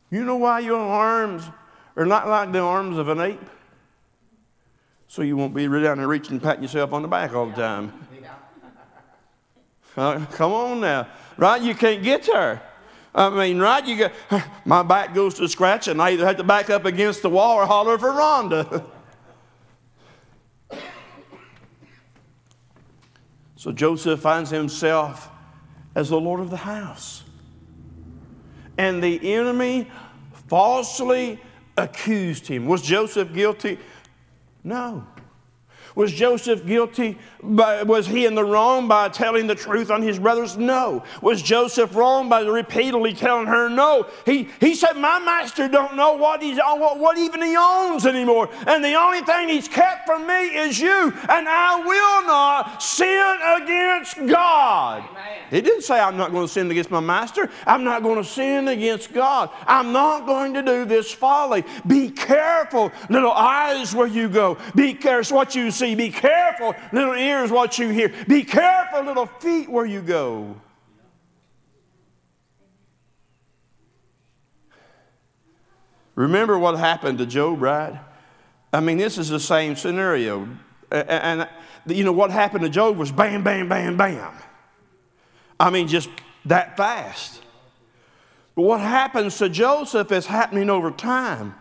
You 0.09 0.23
know 0.23 0.37
why 0.37 0.59
your 0.59 0.79
arms 0.79 1.43
are 1.97 2.05
not 2.05 2.29
like 2.29 2.53
the 2.53 2.59
arms 2.59 2.97
of 2.97 3.09
an 3.09 3.19
ape? 3.19 3.49
so 5.07 5.21
you 5.21 5.37
won't 5.37 5.53
be 5.55 5.67
down 5.67 5.97
there 5.97 6.07
reaching 6.07 6.33
and 6.33 6.43
patting 6.43 6.63
yourself 6.63 6.93
on 6.93 7.01
the 7.01 7.07
back 7.07 7.33
all 7.33 7.47
the 7.47 7.55
time. 7.55 7.93
Uh, 9.95 10.23
come 10.33 10.51
on 10.51 10.79
now, 10.79 11.07
right? 11.37 11.59
You 11.59 11.73
can't 11.73 12.03
get 12.03 12.21
there. 12.31 12.61
I 13.15 13.31
mean, 13.31 13.57
right? 13.57 13.83
You 13.83 13.97
go, 13.97 14.09
my 14.63 14.83
back 14.83 15.15
goes 15.15 15.33
to 15.39 15.47
scratch, 15.49 15.87
and 15.87 15.99
I 15.99 16.11
either 16.11 16.23
have 16.23 16.37
to 16.37 16.43
back 16.43 16.69
up 16.69 16.85
against 16.85 17.23
the 17.23 17.31
wall 17.31 17.55
or 17.55 17.65
holler 17.65 17.97
for 17.97 18.11
Rhonda. 18.11 18.87
so 23.55 23.71
Joseph 23.71 24.19
finds 24.19 24.51
himself 24.51 25.31
as 25.95 26.09
the 26.09 26.19
Lord 26.19 26.41
of 26.41 26.51
the 26.51 26.57
house. 26.57 27.23
And 28.77 29.01
the 29.01 29.33
enemy 29.33 29.89
falsely 30.47 31.39
accused 31.75 32.45
him. 32.45 32.67
Was 32.67 32.83
Joseph 32.83 33.33
guilty? 33.33 33.79
No. 34.63 35.16
Was 35.97 36.11
Joseph 36.11 36.63
guilty? 36.63 37.17
By, 37.41 37.81
was 37.81 38.05
he 38.05 38.27
in 38.27 38.35
the 38.35 38.43
wrong 38.43 38.87
by 38.87 39.09
telling 39.09 39.47
the 39.47 39.55
truth 39.55 39.89
on 39.89 40.03
his 40.03 40.19
brothers? 40.19 40.55
No. 40.55 41.03
Was 41.23 41.41
Joseph 41.41 41.95
wrong 41.95 42.29
by 42.29 42.41
repeatedly 42.41 43.15
telling 43.15 43.47
her? 43.47 43.67
No. 43.67 44.07
He, 44.23 44.47
he 44.59 44.75
said, 44.75 44.93
My 44.93 45.17
master 45.17 45.67
don't 45.67 45.95
know 45.95 46.13
what, 46.13 46.43
he's, 46.43 46.59
uh, 46.59 46.75
what, 46.75 46.99
what 46.99 47.17
even 47.17 47.41
he 47.41 47.57
owns 47.57 48.05
anymore. 48.05 48.47
And 48.67 48.83
the 48.83 48.93
only 48.93 49.21
thing 49.21 49.49
he's 49.49 49.67
kept 49.67 50.05
from 50.05 50.27
me 50.27 50.55
is 50.55 50.79
you. 50.79 51.11
And 51.29 51.49
I 51.49 51.77
will 51.77 52.27
not 52.27 52.83
sin 52.83 53.37
against 53.55 54.17
God. 54.27 55.03
Amen. 55.09 55.37
He 55.49 55.61
didn't 55.61 55.81
say, 55.81 55.99
I'm 55.99 56.17
not 56.17 56.31
going 56.31 56.45
to 56.45 56.53
sin 56.53 56.69
against 56.69 56.91
my 56.91 56.99
master. 56.99 57.49
I'm 57.65 57.83
not 57.83 58.03
going 58.03 58.21
to 58.21 58.29
sin 58.29 58.67
against 58.67 59.13
God. 59.13 59.49
I'm 59.65 59.91
not 59.93 60.27
going 60.27 60.53
to 60.53 60.61
do 60.61 60.85
this 60.85 61.11
folly. 61.11 61.63
Be 61.87 62.11
careful, 62.11 62.91
little 63.09 63.31
eyes, 63.31 63.95
where 63.95 64.05
you 64.05 64.29
go. 64.29 64.59
Be 64.75 64.93
careful 64.93 65.37
what 65.37 65.55
you 65.55 65.71
see 65.71 65.86
see. 65.87 65.95
Be 65.95 66.09
careful, 66.09 66.75
little 66.91 67.15
ears, 67.15 67.51
what 67.51 67.77
you 67.77 67.89
hear. 67.89 68.13
Be 68.27 68.43
careful, 68.43 69.03
little 69.03 69.25
feet, 69.25 69.69
where 69.69 69.85
you 69.85 70.01
go. 70.01 70.55
Remember 76.15 76.57
what 76.57 76.77
happened 76.77 77.19
to 77.19 77.25
Job, 77.25 77.61
right? 77.61 77.99
I 78.73 78.79
mean, 78.79 78.97
this 78.97 79.17
is 79.17 79.29
the 79.29 79.39
same 79.39 79.75
scenario. 79.75 80.49
And, 80.91 81.47
you 81.85 82.03
know, 82.03 82.11
what 82.11 82.31
happened 82.31 82.63
to 82.63 82.69
Job 82.69 82.97
was 82.97 83.11
bam, 83.11 83.43
bam, 83.43 83.69
bam, 83.69 83.97
bam. 83.97 84.33
I 85.59 85.69
mean, 85.69 85.87
just 85.87 86.09
that 86.45 86.75
fast. 86.75 87.41
But 88.55 88.63
what 88.63 88.79
happens 88.79 89.37
to 89.37 89.49
Joseph 89.49 90.11
is 90.11 90.25
happening 90.25 90.69
over 90.71 90.89
time. 90.89 91.53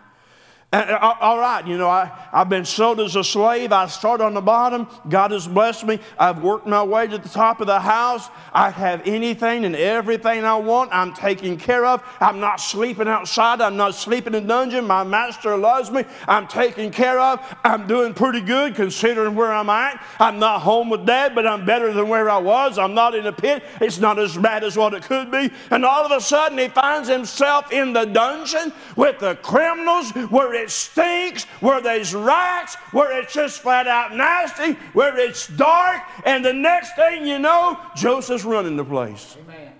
All 0.73 1.39
right, 1.39 1.65
you 1.65 1.79
know, 1.79 1.89
I, 1.89 2.11
I've 2.33 2.49
been 2.49 2.65
sold 2.65 2.99
as 2.99 3.15
a 3.15 3.23
slave. 3.23 3.71
I 3.71 3.87
start 3.87 4.21
on 4.21 4.35
the 4.35 4.41
bottom. 4.41 4.89
God 5.09 5.31
has 5.31 5.47
blessed 5.47 5.87
me. 5.87 6.01
I've 6.19 6.43
worked 6.43 6.67
my 6.67 6.83
way 6.83 7.07
to 7.07 7.19
the 7.19 7.29
top 7.29 7.61
of 7.61 7.69
the 7.69 7.79
house. 7.79 8.29
I 8.53 8.71
have 8.71 9.07
anything 9.07 9.65
and 9.65 9.77
everything 9.77 10.45
I 10.45 10.57
want. 10.57 10.91
I'm 10.93 11.15
taken 11.15 11.57
care 11.57 11.87
of. 11.87 12.03
I'm 12.21 12.41
not 12.41 12.61
sleeping 12.61 13.07
outside. 13.07 13.61
I'm 13.61 13.77
not 13.77 13.95
sleeping 13.95 14.35
in 14.35 14.43
a 14.43 14.47
dungeon. 14.47 14.89
My 14.89 15.05
master 15.05 15.57
loves 15.57 15.93
me. 15.93 16.05
I'm 16.27 16.49
taken 16.49 16.91
care 16.91 17.21
of. 17.21 17.41
I'm 17.63 17.87
doing 17.87 18.13
pretty 18.13 18.41
good 18.41 18.75
considering 18.75 19.37
where 19.37 19.53
I'm 19.53 19.71
at. 19.71 20.05
I'm 20.19 20.41
not 20.41 20.63
home 20.63 20.91
with 20.91 21.07
dad, 21.07 21.37
but 21.37 21.47
I'm 21.47 21.65
better 21.65 21.93
than 21.93 22.09
where 22.09 22.29
I 22.29 22.39
was. 22.39 22.77
I'm 22.77 22.93
not 22.93 23.15
in 23.15 23.27
a 23.27 23.33
pit. 23.33 23.63
It's 23.81 24.01
not 24.01 24.19
as 24.19 24.37
bad 24.37 24.65
as 24.65 24.77
what 24.77 24.95
it 24.95 25.05
could 25.05 25.31
be. 25.31 25.49
And 25.71 25.85
all 25.85 26.05
of 26.05 26.11
a 26.11 26.21
sudden, 26.21 26.59
he 26.59 26.67
finds 26.69 27.09
himself 27.09 27.71
in 27.71 27.93
the 27.93 28.05
dungeon 28.05 28.73
with 28.97 29.21
the 29.21 29.37
criminals 29.37 30.11
where 30.29 30.56
it 30.57 30.71
stinks, 30.71 31.45
where 31.61 31.81
there's 31.81 32.15
rats, 32.15 32.75
where 32.93 33.21
it's 33.21 33.33
just 33.33 33.61
flat 33.61 33.87
out 33.87 34.17
nasty, 34.17 34.73
where 34.93 35.19
it's 35.19 35.47
dark, 35.49 36.03
and 36.25 36.45
the 36.45 36.53
next 36.53 36.97
thing 36.97 37.27
you 37.27 37.39
know, 37.39 37.79
Joseph's 37.95 38.45
running 38.45 38.77
the 38.77 38.85
place. 38.85 39.37
Amen. 39.41 39.73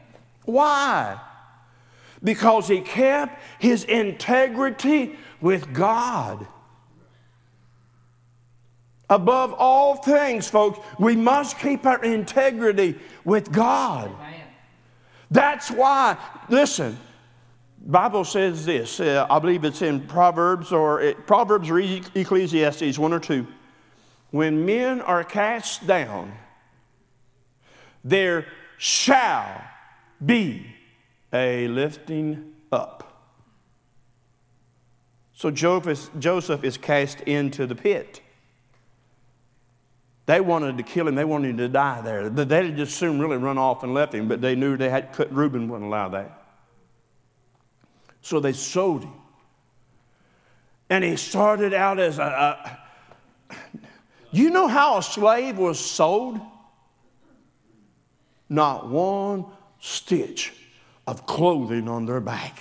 Why? 0.45 1.21
Because 2.23 2.69
he 2.69 2.81
kept 2.81 3.43
his 3.61 3.85
integrity 3.85 5.17
with 5.41 5.73
God. 5.73 6.47
Above 9.09 9.55
all 9.55 9.97
things, 9.97 10.49
folks, 10.49 10.81
we 10.99 11.15
must 11.15 11.59
keep 11.59 11.87
our 11.87 12.03
integrity 12.03 12.99
with 13.25 13.53
God. 13.53 14.11
Amen. 14.11 14.41
That's 15.31 15.71
why, 15.71 16.17
listen, 16.49 16.99
Bible 17.87 18.25
says 18.25 18.67
this. 18.67 18.99
Uh, 18.99 19.27
I 19.31 19.39
believe 19.39 19.65
it's 19.65 19.81
in 19.81 20.01
Proverbs 20.07 20.73
or 20.73 21.01
it, 21.01 21.27
Proverbs 21.27 21.71
or 21.71 21.79
Ecclesiastes, 21.79 22.99
one 22.99 23.13
or 23.13 23.21
two. 23.21 23.47
When 24.33 24.67
men 24.67 25.01
are 25.01 25.23
cast 25.23 25.87
down, 25.87 26.33
there 28.03 28.47
shall 28.77 29.63
be 30.25 30.67
a 31.33 31.69
lifting 31.69 32.55
up. 32.73 33.03
So 35.33 35.51
Joseph 35.51 36.65
is 36.65 36.77
cast 36.77 37.21
into 37.21 37.67
the 37.67 37.75
pit. 37.75 38.21
They 40.25 40.41
wanted 40.41 40.77
to 40.79 40.83
kill 40.83 41.07
him. 41.07 41.15
They 41.15 41.25
wanted 41.25 41.51
him 41.51 41.57
to 41.59 41.69
die 41.69 42.01
there. 42.01 42.29
They'd 42.29 42.77
just 42.77 42.97
soon 42.97 43.21
really 43.21 43.37
run 43.37 43.59
off 43.59 43.85
and 43.85 43.95
left 43.95 44.13
him, 44.13 44.27
but 44.27 44.41
they 44.41 44.57
knew 44.57 44.77
they 44.77 44.91
had. 44.91 45.17
Reuben 45.31 45.69
wouldn't 45.69 45.87
allow 45.87 46.09
that. 46.09 46.36
So 48.27 48.41
they 48.41 48.55
sold 48.55 49.05
him. 49.05 49.13
And 50.91 51.05
he 51.05 51.15
started 51.15 51.73
out 51.73 52.01
as 52.01 52.19
a, 52.19 52.25
a 53.53 53.55
you 54.33 54.51
know 54.51 54.67
how 54.67 54.99
a 54.99 55.03
slave 55.05 55.59
was 55.59 55.79
sold? 55.79 56.41
Not 58.49 58.89
one 58.89 59.45
stitch 59.79 60.53
of 61.07 61.25
clothing 61.25 61.89
on 61.89 62.07
their 62.07 62.19
back. 62.21 62.59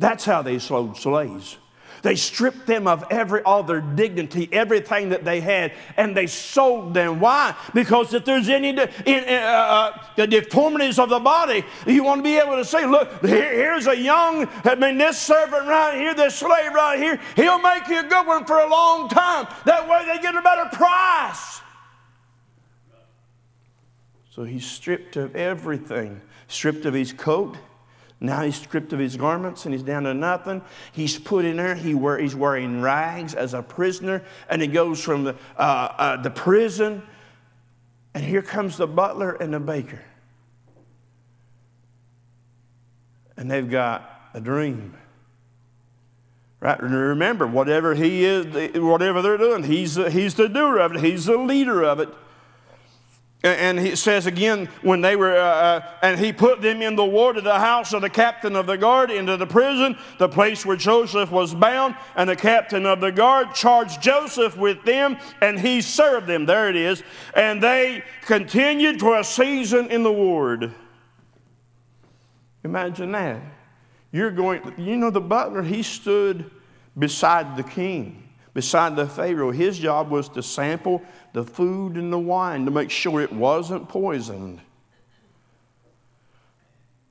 That's 0.00 0.24
how 0.24 0.42
they 0.42 0.58
sold 0.58 0.96
slaves. 0.96 1.56
They 2.02 2.16
stripped 2.16 2.66
them 2.66 2.86
of 2.86 3.04
every 3.10 3.42
all 3.42 3.62
their 3.62 3.80
dignity, 3.80 4.48
everything 4.52 5.10
that 5.10 5.24
they 5.24 5.40
had, 5.40 5.72
and 5.96 6.16
they 6.16 6.26
sold 6.26 6.94
them. 6.94 7.20
Why? 7.20 7.54
Because 7.72 8.14
if 8.14 8.24
there's 8.24 8.48
any 8.48 8.72
de- 8.72 8.90
in, 9.06 9.24
uh, 9.24 9.98
uh, 10.16 10.26
deformities 10.26 10.98
of 10.98 11.08
the 11.08 11.20
body, 11.20 11.64
you 11.86 12.04
want 12.04 12.20
to 12.20 12.22
be 12.22 12.36
able 12.36 12.56
to 12.56 12.64
say, 12.64 12.86
look, 12.86 13.24
here, 13.24 13.52
here's 13.52 13.86
a 13.86 13.96
young, 13.96 14.48
I 14.64 14.74
mean, 14.74 14.98
this 14.98 15.18
servant 15.18 15.66
right 15.66 15.94
here, 15.96 16.14
this 16.14 16.36
slave 16.36 16.72
right 16.74 16.98
here, 16.98 17.20
he'll 17.36 17.60
make 17.60 17.88
you 17.88 18.00
a 18.00 18.08
good 18.08 18.26
one 18.26 18.44
for 18.44 18.58
a 18.58 18.68
long 18.68 19.08
time. 19.08 19.46
That 19.64 19.88
way 19.88 20.04
they 20.06 20.20
get 20.20 20.34
a 20.34 20.42
better 20.42 20.68
price. 20.72 21.60
So 24.30 24.42
he's 24.42 24.66
stripped 24.66 25.16
of 25.16 25.36
everything, 25.36 26.20
stripped 26.48 26.86
of 26.86 26.94
his 26.94 27.12
coat 27.12 27.56
now 28.20 28.42
he's 28.42 28.56
stripped 28.56 28.92
of 28.92 28.98
his 28.98 29.16
garments 29.16 29.64
and 29.64 29.74
he's 29.74 29.82
down 29.82 30.04
to 30.04 30.14
nothing. 30.14 30.62
He's 30.92 31.18
put 31.18 31.44
in 31.44 31.56
there. 31.56 31.74
He 31.74 31.94
wear, 31.94 32.18
he's 32.18 32.34
wearing 32.34 32.80
rags 32.80 33.34
as 33.34 33.54
a 33.54 33.62
prisoner, 33.62 34.22
and 34.48 34.62
he 34.62 34.68
goes 34.68 35.02
from 35.02 35.24
the, 35.24 35.36
uh, 35.58 35.60
uh, 35.98 36.22
the 36.22 36.30
prison. 36.30 37.02
And 38.14 38.24
here 38.24 38.42
comes 38.42 38.76
the 38.76 38.86
butler 38.86 39.32
and 39.32 39.52
the 39.52 39.60
baker. 39.60 40.00
And 43.36 43.50
they've 43.50 43.68
got 43.68 44.30
a 44.32 44.40
dream. 44.40 44.96
Right? 46.60 46.82
Remember, 46.82 47.46
whatever 47.46 47.94
he 47.94 48.24
is, 48.24 48.74
whatever 48.76 49.20
they're 49.20 49.36
doing, 49.36 49.64
he's, 49.64 49.96
he's 49.96 50.34
the 50.34 50.48
doer 50.48 50.78
of 50.78 50.94
it, 50.94 51.00
he's 51.00 51.26
the 51.26 51.36
leader 51.36 51.82
of 51.82 52.00
it. 52.00 52.08
And 53.44 53.78
he 53.78 53.94
says 53.94 54.24
again, 54.24 54.70
when 54.80 55.02
they 55.02 55.16
were, 55.16 55.36
uh, 55.36 55.42
uh, 55.42 55.80
and 56.00 56.18
he 56.18 56.32
put 56.32 56.62
them 56.62 56.80
in 56.80 56.96
the 56.96 57.04
ward 57.04 57.36
of 57.36 57.44
the 57.44 57.58
house 57.58 57.92
of 57.92 58.00
the 58.00 58.08
captain 58.08 58.56
of 58.56 58.66
the 58.66 58.78
guard 58.78 59.10
into 59.10 59.36
the 59.36 59.46
prison, 59.46 59.98
the 60.18 60.30
place 60.30 60.64
where 60.64 60.78
Joseph 60.78 61.30
was 61.30 61.54
bound. 61.54 61.94
And 62.16 62.30
the 62.30 62.36
captain 62.36 62.86
of 62.86 63.02
the 63.02 63.12
guard 63.12 63.54
charged 63.54 64.00
Joseph 64.00 64.56
with 64.56 64.82
them, 64.84 65.18
and 65.42 65.60
he 65.60 65.82
served 65.82 66.26
them. 66.26 66.46
There 66.46 66.70
it 66.70 66.76
is. 66.76 67.02
And 67.36 67.62
they 67.62 68.02
continued 68.22 68.98
for 68.98 69.18
a 69.18 69.24
season 69.24 69.90
in 69.90 70.04
the 70.04 70.12
ward. 70.12 70.72
Imagine 72.64 73.12
that. 73.12 73.42
You're 74.10 74.30
going, 74.30 74.72
you 74.78 74.96
know, 74.96 75.10
the 75.10 75.20
butler, 75.20 75.62
he 75.62 75.82
stood 75.82 76.50
beside 76.96 77.58
the 77.58 77.62
king 77.62 78.23
beside 78.54 78.94
the 78.96 79.06
Pharaoh. 79.06 79.50
His 79.50 79.78
job 79.78 80.10
was 80.10 80.28
to 80.30 80.42
sample 80.42 81.02
the 81.32 81.44
food 81.44 81.96
and 81.96 82.12
the 82.12 82.18
wine 82.18 82.64
to 82.64 82.70
make 82.70 82.90
sure 82.90 83.20
it 83.20 83.32
wasn't 83.32 83.88
poisoned. 83.88 84.60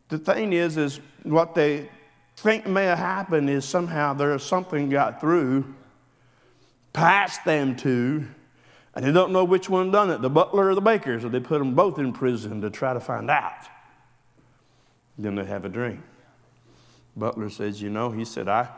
The 0.08 0.17
thing 0.17 0.53
is, 0.53 0.77
is 0.77 0.99
what 1.23 1.53
they 1.53 1.89
think 2.38 2.65
may 2.65 2.86
have 2.86 2.97
happened 2.97 3.49
is 3.49 3.65
somehow 3.65 4.13
there's 4.13 4.43
something 4.43 4.89
got 4.89 5.19
through, 5.19 5.73
past 6.93 7.43
them 7.45 7.75
two, 7.75 8.27
and 8.95 9.06
they 9.06 9.12
don't 9.12 9.32
know 9.32 9.43
which 9.43 9.69
one 9.69 9.91
done 9.91 10.10
it, 10.12 10.21
the 10.21 10.29
butler 10.29 10.69
or 10.69 10.75
the 10.75 10.82
baker, 10.82 11.19
so 11.19 11.29
they 11.29 11.39
put 11.39 11.60
them 11.60 11.73
both 11.73 11.97
in 11.97 12.13
prison 12.13 12.62
to 12.62 12.69
try 12.69 12.93
to 12.93 12.99
find 12.99 13.29
out. 13.29 13.67
Then 15.17 15.36
they 15.36 15.45
have 15.45 15.65
a 15.65 15.69
dream. 15.69 16.03
Butler 17.15 17.49
says, 17.49 17.82
You 17.82 17.89
know, 17.89 18.12
he 18.12 18.25
said, 18.25 18.47
I, 18.47 18.69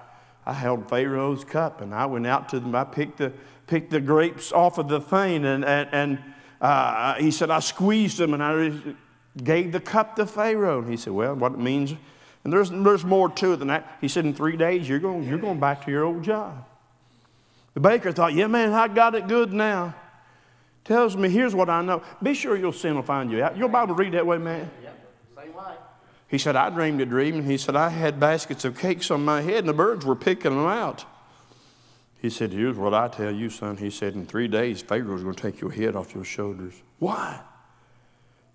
I 0.45 0.53
held 0.53 0.89
Pharaoh's 0.89 1.43
cup 1.43 1.81
and 1.81 1.93
I 1.93 2.05
went 2.05 2.27
out 2.27 2.49
to 2.49 2.59
them. 2.59 2.75
I 2.75 2.83
picked 2.83 3.17
the, 3.17 3.33
picked 3.67 3.91
the 3.91 3.99
grapes 3.99 4.51
off 4.51 4.77
of 4.77 4.87
the 4.87 5.01
thing 5.01 5.45
and, 5.45 5.65
and, 5.65 5.89
and 5.91 6.19
uh, 6.61 7.15
he 7.15 7.31
said, 7.31 7.49
I 7.49 7.59
squeezed 7.59 8.17
them 8.17 8.33
and 8.33 8.43
I 8.43 8.71
gave 9.43 9.71
the 9.71 9.79
cup 9.79 10.15
to 10.17 10.25
Pharaoh. 10.25 10.79
And 10.79 10.89
he 10.89 10.97
said, 10.97 11.13
Well, 11.13 11.35
what 11.35 11.53
it 11.53 11.59
means, 11.59 11.93
and 12.43 12.53
there's, 12.53 12.69
there's 12.69 13.03
more 13.03 13.29
to 13.29 13.53
it 13.53 13.57
than 13.57 13.69
that. 13.69 13.97
He 14.01 14.07
said, 14.07 14.25
In 14.25 14.33
three 14.33 14.55
days, 14.55 14.87
you're 14.87 14.99
going, 14.99 15.23
you're 15.23 15.39
going 15.39 15.59
back 15.59 15.85
to 15.85 15.91
your 15.91 16.03
old 16.03 16.23
job. 16.23 16.65
The 17.73 17.79
baker 17.79 18.11
thought, 18.11 18.33
Yeah, 18.33 18.47
man, 18.47 18.73
I 18.73 18.87
got 18.87 19.15
it 19.15 19.27
good 19.27 19.51
now. 19.51 19.95
tells 20.83 21.17
me, 21.17 21.29
here's 21.29 21.55
what 21.55 21.69
I 21.69 21.81
know. 21.81 22.03
Be 22.21 22.33
sure 22.33 22.55
your 22.55 22.73
sin 22.73 22.95
will 22.95 23.03
find 23.03 23.31
you 23.31 23.43
out. 23.43 23.57
Your 23.57 23.69
Bible 23.69 23.95
read 23.95 24.13
that 24.13 24.25
way, 24.25 24.37
man? 24.37 24.69
He 26.27 26.37
said, 26.37 26.55
I 26.55 26.69
dreamed 26.69 27.01
a 27.01 27.05
dream, 27.05 27.35
and 27.35 27.45
he 27.45 27.57
said, 27.57 27.75
I 27.75 27.89
had 27.89 28.19
baskets 28.19 28.65
of 28.65 28.77
cakes 28.77 29.11
on 29.11 29.23
my 29.23 29.41
head, 29.41 29.59
and 29.59 29.69
the 29.69 29.73
birds 29.73 30.05
were 30.05 30.15
picking 30.15 30.51
them 30.51 30.65
out. 30.65 31.05
He 32.19 32.29
said, 32.29 32.51
Here's 32.51 32.77
what 32.77 32.93
I 32.93 33.07
tell 33.07 33.31
you, 33.31 33.49
son. 33.49 33.77
He 33.77 33.91
said, 33.91 34.15
In 34.15 34.25
three 34.25 34.47
days, 34.47 34.81
Pharaoh's 34.81 35.21
going 35.21 35.35
to 35.35 35.41
take 35.41 35.61
your 35.61 35.71
head 35.71 35.95
off 35.95 36.15
your 36.15 36.23
shoulders. 36.23 36.73
Why? 36.97 37.39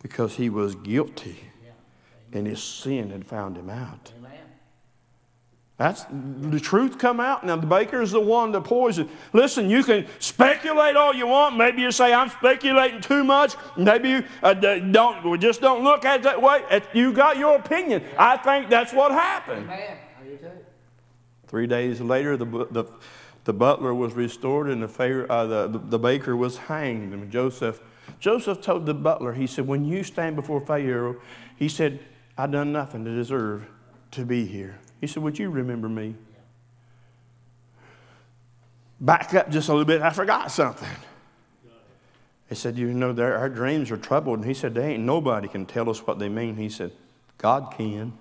Because 0.03 0.35
he 0.35 0.51
was 0.51 0.75
guilty, 0.75 1.39
and 2.33 2.47
his 2.47 2.63
sin 2.63 3.11
had 3.11 3.25
found 3.25 3.57
him 3.57 3.71
out. 3.71 4.13
That's 5.81 6.05
the 6.51 6.61
truth 6.61 6.99
come 6.99 7.21
out. 7.21 7.47
Now 7.47 7.57
the 7.57 7.67
baker 7.67 8.03
is 8.03 8.11
the 8.11 8.21
one 8.21 8.53
that 8.53 8.65
poison. 8.65 9.09
Listen, 9.33 9.71
you 9.71 9.83
can 9.83 10.07
speculate 10.19 10.95
all 10.95 11.15
you 11.15 11.27
want. 11.27 11.57
Maybe 11.57 11.81
you 11.81 11.91
say 11.91 12.13
I'm 12.13 12.29
speculating 12.29 13.01
too 13.01 13.25
much. 13.25 13.55
Maybe 13.79 14.11
you 14.11 14.25
uh, 14.43 14.53
don't. 14.53 15.25
We 15.25 15.39
just 15.39 15.63
don't 15.63 15.83
look 15.83 16.05
at 16.05 16.21
it 16.21 16.23
that 16.25 16.43
way. 16.43 16.83
You 16.93 17.15
got 17.15 17.39
your 17.39 17.57
opinion. 17.57 18.05
I 18.19 18.37
think 18.37 18.69
that's 18.69 18.93
what 18.93 19.11
happened. 19.11 19.65
Amen. 19.71 19.97
I 20.21 20.25
do 20.25 20.37
too. 20.37 20.51
Three 21.47 21.67
days 21.67 22.03
later, 22.03 22.37
the 22.37 22.45
the, 22.71 22.85
the 23.45 23.55
butler 23.55 23.95
was 23.95 24.13
restored, 24.13 24.69
and 24.69 24.83
the, 24.83 24.89
Pharaoh, 24.89 25.27
uh, 25.29 25.47
the, 25.47 25.69
the 25.69 25.79
the 25.79 25.99
baker 25.99 26.37
was 26.37 26.59
hanged. 26.59 27.15
And 27.15 27.33
Joseph 27.33 27.81
Joseph 28.19 28.61
told 28.61 28.85
the 28.85 28.93
butler, 28.93 29.33
he 29.33 29.47
said, 29.47 29.67
when 29.67 29.87
you 29.87 30.05
stand 30.05 30.37
before 30.37 30.61
Pharaoh, 30.61 31.17
he 31.57 31.71
said, 31.71 32.01
I 32.37 32.49
done 32.49 32.71
nothing 32.71 33.03
to 33.07 33.15
deserve 33.15 33.67
to 34.11 34.27
be 34.27 34.45
here. 34.45 34.79
He 35.01 35.07
said, 35.07 35.23
Would 35.23 35.39
you 35.39 35.51
remember 35.51 35.89
me? 35.89 36.15
Back 39.01 39.33
up 39.35 39.51
just 39.51 39.69
a 39.69 39.73
little 39.73 39.87
bit, 39.87 40.03
I 40.03 40.11
forgot 40.11 40.51
something. 40.51 40.89
He 42.49 42.55
said, 42.55 42.77
You 42.77 42.93
know, 42.93 43.17
our 43.17 43.49
dreams 43.49 43.91
are 43.91 43.97
troubled. 43.97 44.41
And 44.41 44.49
he 44.49 44.55
said, 44.55 44.75
There 44.75 44.89
ain't 44.89 45.05
nobody 45.05 45.49
can 45.49 45.65
tell 45.67 45.89
us 45.89 46.07
what 46.07 46.19
they 46.19 46.29
mean. 46.29 46.57
He 46.57 46.69
said, 46.69 46.93
God 47.39 47.73
can. 47.77 48.13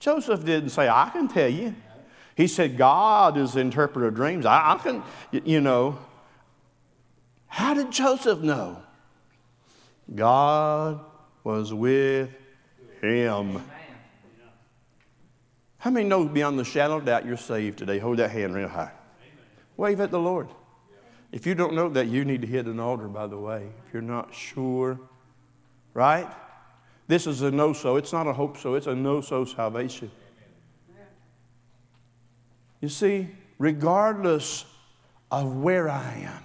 Joseph 0.00 0.44
didn't 0.44 0.70
say, 0.70 0.88
I 0.88 1.10
can 1.12 1.28
tell 1.28 1.48
you. 1.48 1.74
He 2.36 2.48
said, 2.48 2.76
God 2.76 3.36
is 3.36 3.52
the 3.52 3.60
interpreter 3.60 4.08
of 4.08 4.14
dreams. 4.14 4.44
I, 4.44 4.72
I 4.72 4.78
can, 4.78 5.02
you 5.30 5.60
know. 5.60 5.98
How 7.46 7.72
did 7.74 7.92
Joseph 7.92 8.40
know? 8.40 8.82
God 10.12 10.98
was 11.44 11.72
with 11.72 12.30
him. 13.00 13.62
How 15.84 15.90
many 15.90 16.08
know 16.08 16.24
beyond 16.24 16.58
the 16.58 16.64
shadow 16.64 16.96
of 16.96 17.04
doubt 17.04 17.26
you're 17.26 17.36
saved 17.36 17.78
today? 17.78 17.98
Hold 17.98 18.16
that 18.16 18.30
hand 18.30 18.54
real 18.54 18.68
high. 18.68 18.90
Wave 19.76 20.00
at 20.00 20.10
the 20.10 20.18
Lord. 20.18 20.48
If 21.30 21.46
you 21.46 21.54
don't 21.54 21.74
know 21.74 21.90
that, 21.90 22.06
you 22.06 22.24
need 22.24 22.40
to 22.40 22.46
hit 22.46 22.64
an 22.64 22.80
altar, 22.80 23.06
by 23.06 23.26
the 23.26 23.36
way, 23.36 23.68
if 23.86 23.92
you're 23.92 24.00
not 24.00 24.34
sure. 24.34 24.98
Right? 25.92 26.26
This 27.06 27.26
is 27.26 27.42
a 27.42 27.50
no 27.50 27.74
so. 27.74 27.96
It's 27.96 28.14
not 28.14 28.26
a 28.26 28.32
hope 28.32 28.56
so, 28.56 28.76
it's 28.76 28.86
a 28.86 28.94
no 28.94 29.20
so 29.20 29.44
salvation. 29.44 30.10
You 32.80 32.88
see, 32.88 33.28
regardless 33.58 34.64
of 35.30 35.54
where 35.54 35.90
I 35.90 36.14
am, 36.26 36.42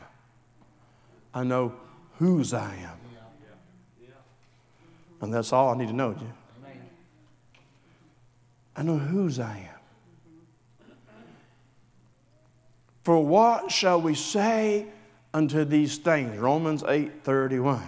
I 1.34 1.46
know 1.46 1.76
whose 2.18 2.54
I 2.54 2.76
am. 2.76 2.98
And 5.22 5.34
that's 5.34 5.54
all 5.54 5.70
I 5.70 5.78
need 5.78 5.88
to 5.88 5.94
know. 5.94 6.18
I 8.80 8.82
know 8.82 8.98
whose 8.98 9.42
I 9.42 9.58
am. 9.58 10.88
For 13.04 13.22
what 13.22 13.70
shall 13.70 14.02
we 14.02 14.16
say 14.16 14.88
unto 15.34 15.66
these 15.66 15.98
things? 15.98 16.38
Romans 16.38 16.86
8 16.88 17.22
31. 17.26 17.86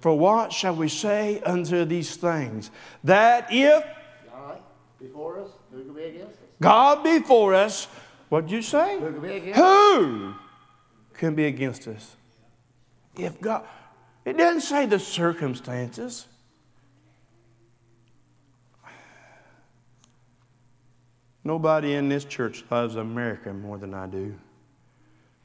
For 0.00 0.16
what 0.16 0.52
shall 0.52 0.76
we 0.76 0.90
say 0.90 1.40
unto 1.40 1.86
these 1.86 2.16
things? 2.16 2.70
That 3.02 3.48
if 3.50 3.82
God 4.30 4.58
before 5.00 5.40
us, 5.40 5.48
who 5.72 5.84
can 5.84 5.94
be 5.94 6.02
against 6.02 6.32
us? 6.34 6.48
God 6.60 7.02
be 7.02 7.20
for 7.20 7.54
us, 7.54 7.88
what'd 8.28 8.50
you 8.50 8.60
say? 8.60 9.00
Who 9.00 9.12
can 9.12 9.22
be 9.22 9.36
against 9.36 9.58
us? 9.58 9.96
Who 9.96 10.34
can 11.14 11.34
be 11.34 11.44
against 11.46 11.88
us? 11.88 12.16
If 13.16 13.40
God, 13.40 13.64
it 14.26 14.36
doesn't 14.36 14.60
say 14.60 14.84
the 14.84 14.98
circumstances. 14.98 16.26
Nobody 21.46 21.94
in 21.94 22.08
this 22.08 22.24
church 22.24 22.64
loves 22.72 22.96
America 22.96 23.52
more 23.52 23.78
than 23.78 23.94
I 23.94 24.08
do. 24.08 24.34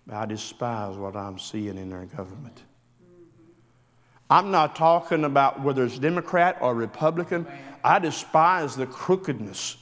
But 0.08 0.16
I 0.16 0.26
despise 0.26 0.98
what 0.98 1.16
I'm 1.16 1.38
seeing 1.38 1.78
in 1.78 1.92
their 1.92 2.06
government. 2.06 2.64
I'm 4.28 4.50
not 4.50 4.76
talking 4.76 5.26
about 5.26 5.62
whether 5.62 5.86
it's 5.86 6.00
Democrat 6.00 6.58
or 6.60 6.74
Republican. 6.74 7.46
I 7.84 8.00
despise 8.00 8.76
the 8.76 8.88
crookedness 8.88 9.78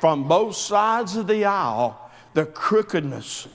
from 0.00 0.26
both 0.26 0.56
sides 0.56 1.16
of 1.16 1.26
the 1.26 1.44
aisle, 1.44 2.10
the 2.32 2.46
crookedness. 2.46 3.46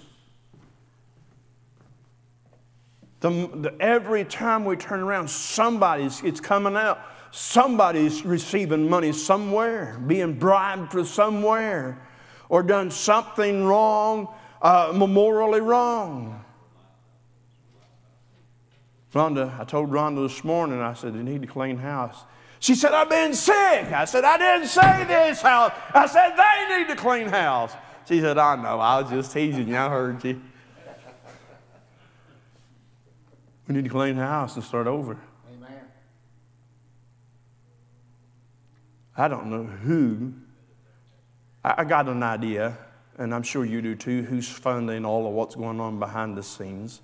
The, 3.21 3.29
the, 3.55 3.75
every 3.79 4.23
time 4.23 4.65
we 4.65 4.75
turn 4.75 4.99
around, 4.99 5.31
somebody's 5.31 6.21
it's 6.21 6.39
coming 6.39 6.75
out. 6.75 6.99
Somebody's 7.35 8.23
receiving 8.23 8.87
money 8.87 9.11
somewhere, 9.11 9.99
being 10.05 10.37
bribed 10.37 10.91
for 10.91 11.03
somewhere, 11.03 11.99
or 12.47 12.61
done 12.61 12.91
something 12.91 13.65
wrong, 13.65 14.27
uh, 14.61 14.93
morally 14.95 15.59
wrong. 15.59 16.45
Rhonda, 19.15 19.59
I 19.59 19.63
told 19.63 19.89
Rhonda 19.89 20.27
this 20.27 20.43
morning, 20.43 20.79
I 20.79 20.93
said, 20.93 21.15
they 21.15 21.23
need 21.23 21.41
to 21.41 21.47
clean 21.47 21.77
house. 21.77 22.23
She 22.59 22.75
said, 22.75 22.93
I've 22.93 23.09
been 23.09 23.33
sick. 23.33 23.55
I 23.91 24.05
said, 24.05 24.23
I 24.23 24.37
didn't 24.37 24.67
say 24.67 25.03
this 25.05 25.41
house. 25.41 25.71
I 25.91 26.05
said, 26.05 26.35
they 26.35 26.77
need 26.77 26.87
to 26.89 26.95
clean 26.95 27.29
house. 27.29 27.73
She 28.07 28.21
said, 28.21 28.37
I 28.37 28.57
know. 28.57 28.79
I 28.79 29.01
was 29.01 29.09
just 29.09 29.33
teasing 29.33 29.69
you. 29.69 29.75
I 29.75 29.89
heard 29.89 30.23
you. 30.23 30.39
We 33.67 33.73
need 33.73 33.85
to 33.85 33.89
clean 33.89 34.17
house 34.17 34.53
and 34.53 34.63
start 34.63 34.85
over. 34.85 35.17
I 39.15 39.27
don't 39.27 39.47
know 39.47 39.63
who. 39.63 40.33
I 41.63 41.83
got 41.83 42.09
an 42.09 42.23
idea, 42.23 42.77
and 43.17 43.33
I'm 43.33 43.43
sure 43.43 43.63
you 43.63 43.81
do 43.81 43.95
too, 43.95 44.23
who's 44.23 44.49
funding 44.49 45.05
all 45.05 45.27
of 45.27 45.33
what's 45.33 45.55
going 45.55 45.79
on 45.79 45.99
behind 45.99 46.37
the 46.37 46.43
scenes. 46.43 47.01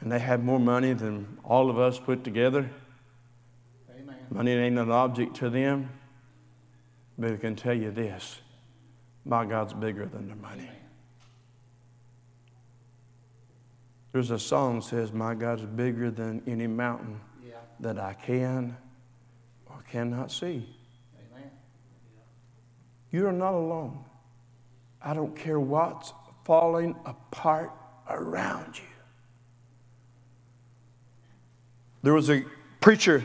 And 0.00 0.10
they 0.10 0.20
have 0.20 0.42
more 0.42 0.60
money 0.60 0.92
than 0.92 1.38
all 1.44 1.70
of 1.70 1.78
us 1.78 1.98
put 1.98 2.22
together. 2.22 2.70
Amen. 3.90 4.16
Money 4.30 4.52
ain't 4.52 4.78
an 4.78 4.90
object 4.90 5.36
to 5.36 5.50
them. 5.50 5.90
But 7.18 7.32
I 7.32 7.36
can 7.36 7.56
tell 7.56 7.74
you 7.74 7.90
this 7.90 8.40
my 9.24 9.44
God's 9.44 9.74
bigger 9.74 10.06
than 10.06 10.28
their 10.28 10.36
money. 10.36 10.70
There's 14.12 14.30
a 14.30 14.38
song 14.38 14.76
that 14.76 14.84
says, 14.84 15.12
My 15.12 15.34
God's 15.34 15.66
bigger 15.66 16.10
than 16.10 16.42
any 16.46 16.66
mountain 16.66 17.20
Yeah. 17.48 17.54
that 17.80 17.98
I 17.98 18.12
can 18.12 18.76
or 19.66 19.82
cannot 19.90 20.30
see. 20.30 20.68
Amen. 21.32 21.50
You 23.10 23.26
are 23.26 23.32
not 23.32 23.54
alone. 23.54 24.04
I 25.02 25.14
don't 25.14 25.34
care 25.34 25.58
what's 25.58 26.12
falling 26.44 26.94
apart 27.06 27.72
around 28.10 28.76
you. 28.76 28.84
There 32.02 32.12
was 32.12 32.28
a 32.28 32.44
preacher, 32.80 33.24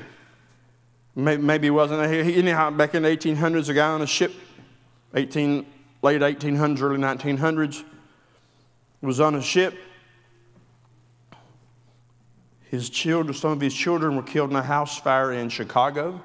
maybe 1.16 1.68
he 1.68 1.72
wasn't, 1.72 2.10
he- 2.12 2.36
anyhow, 2.38 2.70
back 2.70 2.96
in 2.96 3.04
the 3.04 3.10
1800s, 3.10 3.70
a 3.70 3.74
guy 3.74 3.88
on 3.90 4.02
a 4.02 4.08
ship, 4.08 4.34
18, 5.16 5.66
late 6.02 6.22
1800s, 6.22 6.82
early 6.82 6.98
1900s, 6.98 7.84
was 9.02 9.20
on 9.20 9.36
a 9.36 9.42
ship. 9.42 9.76
His 12.74 12.90
children, 12.90 13.36
some 13.36 13.52
of 13.52 13.62
his 13.62 13.76
children 13.76 14.16
were 14.16 14.24
killed 14.24 14.50
in 14.50 14.56
a 14.56 14.64
house 14.64 14.98
fire 14.98 15.32
in 15.32 15.50
Chicago. 15.50 16.20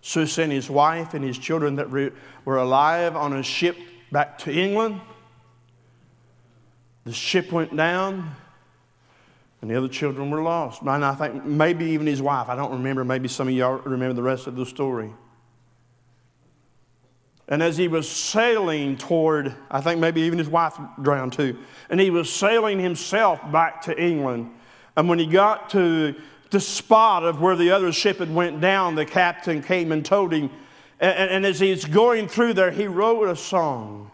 He 0.00 0.24
sent 0.24 0.52
his 0.52 0.70
wife 0.70 1.12
and 1.12 1.24
his 1.24 1.36
children 1.36 1.74
that 1.74 1.90
re- 1.90 2.12
were 2.44 2.58
alive 2.58 3.16
on 3.16 3.32
a 3.32 3.42
ship 3.42 3.76
back 4.12 4.38
to 4.38 4.52
England. 4.52 5.00
The 7.02 7.12
ship 7.12 7.50
went 7.50 7.76
down, 7.76 8.36
and 9.60 9.68
the 9.68 9.74
other 9.74 9.88
children 9.88 10.30
were 10.30 10.40
lost. 10.40 10.82
And 10.82 11.04
I 11.04 11.16
think 11.16 11.44
maybe 11.44 11.86
even 11.86 12.06
his 12.06 12.22
wife. 12.22 12.48
I 12.48 12.54
don't 12.54 12.70
remember. 12.70 13.04
Maybe 13.04 13.26
some 13.26 13.48
of 13.48 13.54
y'all 13.54 13.78
remember 13.78 14.14
the 14.14 14.22
rest 14.22 14.46
of 14.46 14.54
the 14.54 14.66
story. 14.66 15.10
And 17.48 17.60
as 17.60 17.76
he 17.76 17.88
was 17.88 18.08
sailing 18.08 18.98
toward, 18.98 19.52
I 19.68 19.80
think 19.80 19.98
maybe 19.98 20.20
even 20.20 20.38
his 20.38 20.48
wife 20.48 20.78
drowned 21.02 21.32
too, 21.32 21.58
and 21.90 21.98
he 21.98 22.10
was 22.10 22.32
sailing 22.32 22.78
himself 22.78 23.40
back 23.50 23.82
to 23.82 24.00
England. 24.00 24.52
And 24.96 25.08
when 25.08 25.18
he 25.18 25.26
got 25.26 25.70
to 25.70 26.14
the 26.50 26.60
spot 26.60 27.24
of 27.24 27.40
where 27.40 27.56
the 27.56 27.70
other 27.70 27.92
ship 27.92 28.18
had 28.18 28.34
went 28.34 28.60
down, 28.60 28.94
the 28.94 29.04
captain 29.04 29.62
came 29.62 29.92
and 29.92 30.04
told 30.04 30.32
him. 30.32 30.50
And, 31.00 31.30
and 31.30 31.46
as 31.46 31.60
he's 31.60 31.84
going 31.84 32.28
through 32.28 32.54
there, 32.54 32.70
he 32.70 32.86
wrote 32.86 33.28
a 33.28 33.36
song. 33.36 34.10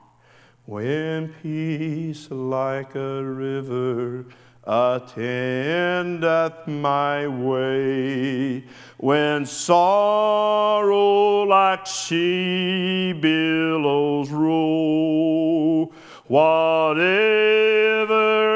When 0.65 1.35
peace 1.43 2.31
like 2.31 2.95
a 2.95 3.23
river 3.23 4.27
attendeth 4.65 6.69
my 6.69 7.27
way, 7.27 8.65
when 8.97 9.45
sorrow 9.45 11.43
like 11.43 11.87
sea 11.87 13.13
billows 13.13 14.31
roll, 14.31 15.93
whatever 16.29 17.03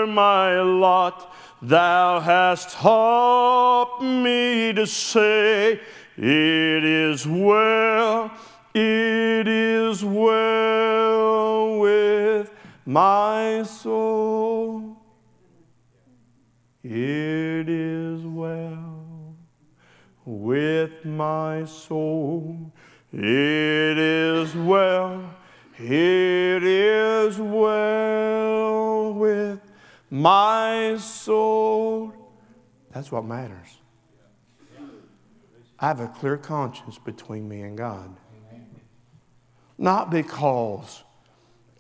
my 0.07 0.61
lot, 0.61 1.26
thou 1.63 2.21
hast 2.21 2.71
taught 2.71 4.03
me 4.03 4.73
to 4.73 4.87
say, 4.87 5.81
It 6.17 6.85
is 6.85 7.27
well, 7.27 8.31
it 8.75 9.49
is 9.49 10.05
well 10.05 11.79
with 11.79 12.51
my 12.85 13.63
soul. 13.63 14.97
It 16.83 17.69
is 17.69 18.23
well 18.23 19.35
with 20.25 21.05
my 21.05 21.65
soul. 21.65 22.73
It 23.13 23.99
is 23.99 24.55
well. 24.55 25.35
It 25.79 26.63
is 26.63 27.39
well 27.39 28.46
my 30.17 30.97
soul. 30.97 32.13
That's 32.91 33.13
what 33.13 33.25
matters. 33.25 33.79
I 35.79 35.89
have 35.89 36.01
a 36.01 36.09
clear 36.09 36.39
conscience 36.39 36.99
between 36.99 37.47
me 37.47 37.61
and 37.61 37.77
God. 37.77 38.17
Not 39.77 40.11
because 40.11 41.05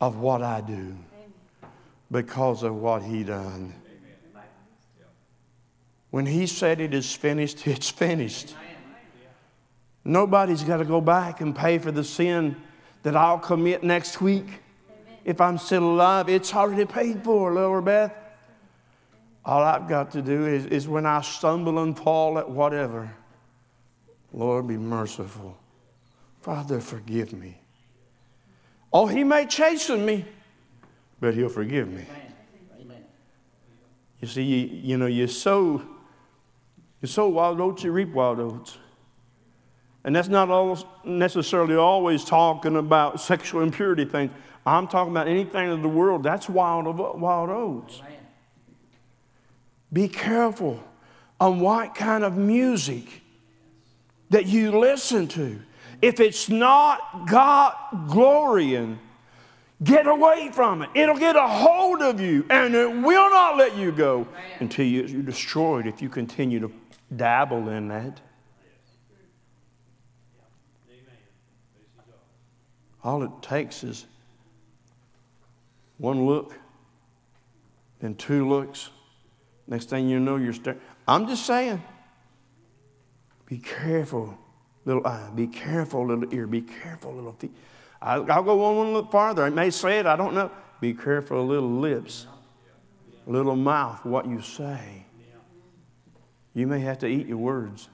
of 0.03 0.18
what 0.18 0.42
I 0.42 0.61
do, 0.61 0.94
because 2.11 2.62
of 2.62 2.77
what 2.77 3.03
He 3.03 3.25
done. 3.25 3.72
When 6.11 6.27
He 6.27 6.46
said 6.46 6.83
it 6.83 6.92
is 6.92 7.14
finished, 7.14 7.66
it's 7.66 7.88
finished. 7.88 8.55
Nobody's 10.05 10.62
got 10.62 10.77
to 10.77 10.85
go 10.85 11.01
back 11.01 11.40
and 11.40 11.57
pay 11.57 11.79
for 11.79 11.90
the 11.90 12.05
sin 12.05 12.57
that 13.03 13.16
I'll 13.16 13.38
commit 13.38 13.83
next 13.83 14.20
week. 14.20 14.61
If 15.25 15.40
I'm 15.40 15.57
still 15.57 15.85
alive, 15.85 16.29
it's 16.29 16.55
already 16.55 16.85
paid 16.85 17.25
for, 17.25 17.53
Lower 17.55 17.81
Beth. 17.81 18.26
All 19.47 19.63
I've 19.63 19.89
got 19.89 20.11
to 20.11 20.23
do 20.23 20.45
is, 20.45 20.67
is 20.67 20.89
when 20.89 21.07
I 21.07 21.21
stumble 21.21 21.79
and 21.79 21.97
fall 21.97 22.37
at 22.37 22.51
whatever, 22.51 23.09
Lord, 24.33 24.67
be 24.67 24.77
merciful. 24.77 25.57
Father, 26.41 26.81
forgive 26.81 27.33
me. 27.33 27.61
Oh, 28.93 29.07
He 29.07 29.23
may 29.23 29.47
chasten 29.47 30.05
me, 30.05 30.25
but 31.21 31.35
He'll 31.35 31.49
forgive 31.49 31.89
me. 31.89 32.05
Amen. 32.81 33.05
You 34.21 34.27
see, 34.27 34.43
you, 34.43 34.67
you 34.83 34.97
know, 34.97 35.07
you 35.07 35.29
sow, 35.29 35.81
you 37.01 37.07
sow 37.07 37.29
wild 37.29 37.61
oats, 37.61 37.85
you 37.85 37.93
reap 37.93 38.13
wild 38.13 38.41
oats. 38.41 38.79
And 40.03 40.15
that's 40.15 40.29
not 40.29 40.51
all, 40.51 40.77
necessarily 41.05 41.77
always 41.77 42.25
talking 42.25 42.75
about 42.75 43.21
sexual 43.21 43.63
impurity 43.63 44.07
things. 44.07 44.33
I'm 44.65 44.89
talking 44.89 45.13
about 45.13 45.29
anything 45.29 45.71
in 45.71 45.83
the 45.83 45.89
world. 45.89 46.25
That's 46.25 46.49
wild, 46.49 46.87
wild 46.97 47.51
oats. 47.51 48.01
Amen. 48.01 48.26
Be 49.97 50.09
careful 50.09 50.85
on 51.41 51.59
what 51.59 51.95
kind 51.95 52.23
of 52.23 52.37
music 52.37 53.23
that 54.29 54.45
you 54.45 54.79
listen 54.79 55.27
to. 55.29 55.59
If 56.03 56.21
it's 56.21 56.51
not 56.51 57.27
God 57.27 57.73
glorying, 58.07 58.99
get 59.83 60.07
away 60.07 60.51
from 60.53 60.83
it. 60.83 60.91
It'll 60.93 61.17
get 61.17 61.35
a 61.35 61.49
hold 61.49 62.03
of 62.03 62.21
you 62.21 62.45
and 62.51 62.75
it 62.75 62.91
will 62.91 63.31
not 63.31 63.57
let 63.57 63.75
you 63.75 63.91
go 63.91 64.29
until 64.61 64.85
you, 64.85 65.05
you're 65.07 65.23
destroyed 65.23 65.87
if 65.87 66.03
you 66.03 66.11
continue 66.11 66.61
to 66.61 66.71
dabble 67.17 67.71
in 67.71 67.89
that. 67.89 68.21
All 73.03 73.23
it 73.23 73.31
takes 73.41 73.83
is 73.83 74.05
one 75.97 76.27
look, 76.27 76.53
then 78.01 78.15
two 78.15 78.47
looks. 78.47 78.91
Next 79.66 79.88
thing 79.88 80.09
you 80.09 80.20
know, 80.20 80.37
you're 80.37 80.52
staring. 80.52 80.81
I'm 81.09 81.26
just 81.26 81.44
saying, 81.46 81.83
be 83.46 83.59
careful, 83.59 84.37
little 84.85 85.07
eye. 85.07 85.31
Be 85.35 85.46
careful, 85.46 86.07
little 86.07 86.33
ear. 86.33 86.46
Be 86.46 86.62
careful, 86.62 87.14
little 87.14 87.33
feet. 87.33 87.52
I'll, 88.00 88.31
I'll 88.31 88.42
go 88.42 88.57
one, 88.57 88.76
one 88.76 88.92
look 88.92 89.11
farther. 89.11 89.44
I 89.44 89.50
may 89.50 89.70
say 89.70 89.98
it, 89.98 90.07
I 90.07 90.16
don't 90.16 90.35
know. 90.35 90.50
Be 90.81 90.92
careful, 90.92 91.44
little 91.44 91.70
lips, 91.70 92.26
little 93.26 93.57
mouth, 93.57 94.05
what 94.05 94.26
you 94.26 94.40
say. 94.40 95.05
You 96.55 96.66
may 96.66 96.81
have 96.81 96.98
to 97.00 97.07
eat 97.07 97.26
your 97.26 97.38
words. 97.38 97.88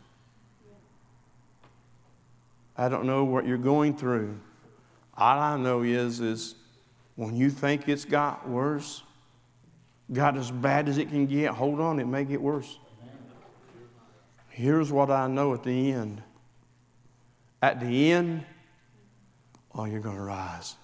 I 2.77 2.89
don't 2.89 3.05
know 3.05 3.25
what 3.25 3.47
you're 3.47 3.59
going 3.59 3.97
through. 3.97 4.39
All 5.17 5.39
I 5.39 5.57
know 5.57 5.83
is, 5.83 6.21
is 6.21 6.55
when 7.17 7.37
you 7.37 7.51
think 7.51 7.89
it's 7.89 8.05
got 8.05 8.49
worse, 8.49 9.03
got 10.13 10.37
as 10.37 10.51
bad 10.51 10.89
as 10.89 10.99
it 10.99 11.09
can 11.09 11.27
get, 11.27 11.53
hold 11.53 11.81
on, 11.81 11.99
it 11.99 12.07
may 12.07 12.25
get 12.25 12.41
worse. 12.41 12.79
Here's 14.49 14.93
what 14.93 15.11
I 15.11 15.29
know 15.29 15.55
at 15.55 15.63
the 15.63 15.93
end. 15.93 16.23
At 17.63 17.81
the 17.81 18.13
end, 18.13 18.45
oh, 19.75 19.85
you're 19.85 20.01
going 20.01 20.17
to 20.17 20.23
rise. 20.23 20.77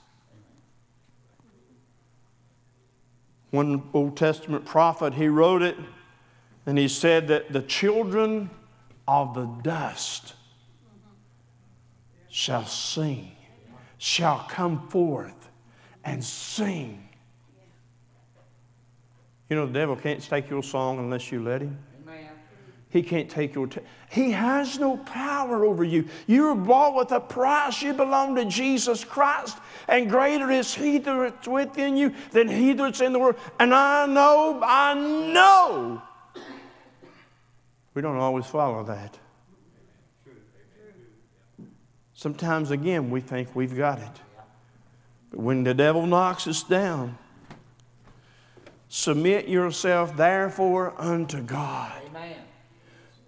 One 3.51 3.83
Old 3.93 4.17
Testament 4.17 4.65
prophet, 4.65 5.15
he 5.15 5.29
wrote 5.29 5.63
it, 5.63 5.77
and 6.67 6.79
he 6.79 6.89
said 6.89 7.29
that 7.29 7.53
the 7.53 7.63
children 7.63 8.51
of 9.07 9.35
the 9.35 9.47
dust 9.63 10.35
shall 12.29 12.67
sing, 12.67 13.33
shall 13.97 14.47
come 14.49 14.89
forth 14.89 15.49
and 16.05 16.23
sing. 16.23 17.08
You 19.49 19.57
know, 19.57 19.67
the 19.67 19.73
devil 19.73 19.97
can't 19.97 20.23
take 20.23 20.51
your 20.51 20.63
song 20.63 20.99
unless 20.99 21.33
you 21.33 21.43
let 21.43 21.63
him. 21.63 21.79
Amen. 22.03 22.29
He 22.91 23.03
can't 23.03 23.31
take 23.31 23.55
your. 23.55 23.67
T- 23.67 23.81
he 24.11 24.31
has 24.33 24.79
no 24.79 24.97
power 24.99 25.65
over 25.65 25.85
you. 25.85 26.09
You 26.27 26.45
were 26.45 26.55
bought 26.55 26.95
with 26.95 27.13
a 27.13 27.21
price. 27.21 27.83
You 27.83 27.93
belong 27.93 28.35
to 28.37 28.45
Jesus 28.45 29.05
Christ, 29.05 29.59
and 29.89 30.09
greater 30.09 30.51
is 30.51 30.75
He 30.75 30.99
that's 30.99 31.49
within 31.49 31.97
you 31.97 32.15
than 32.31 32.49
He 32.49 32.73
that's 32.73 33.01
in 33.01 33.13
the 33.13 33.19
world. 33.19 33.37
And 33.59 33.75
I 33.75 34.07
know, 34.07 34.61
I 34.63 34.95
know. 34.95 36.03
We 37.95 38.03
don't 38.03 38.17
always 38.17 38.47
follow 38.47 38.85
that. 38.85 39.19
Sometimes, 42.15 42.71
again, 42.71 43.11
we 43.11 43.21
think 43.21 43.55
we've 43.55 43.77
got 43.77 43.99
it. 44.01 44.21
But 45.31 45.41
when 45.41 45.63
the 45.63 45.75
devil 45.75 46.07
knocks 46.07 46.47
us 46.47 46.63
down, 46.63 47.17
submit 48.89 49.49
yourself 49.49 50.17
therefore 50.17 50.95
unto 50.99 51.43
God 51.43 51.93
Amen. 52.07 52.37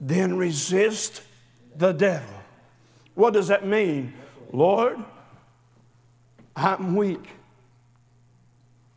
then 0.00 0.36
resist 0.36 1.22
the 1.76 1.92
devil. 1.92 2.34
What 3.14 3.34
does 3.34 3.48
that 3.48 3.66
mean? 3.66 4.14
Lord, 4.52 4.98
I'm 6.56 6.96
weak. 6.96 7.28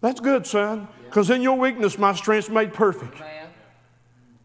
That's 0.01 0.19
good, 0.19 0.45
son, 0.45 0.87
because 1.05 1.29
in 1.29 1.41
your 1.41 1.57
weakness, 1.57 1.97
my 1.97 2.13
strength's 2.13 2.49
made 2.49 2.73
perfect. 2.73 3.21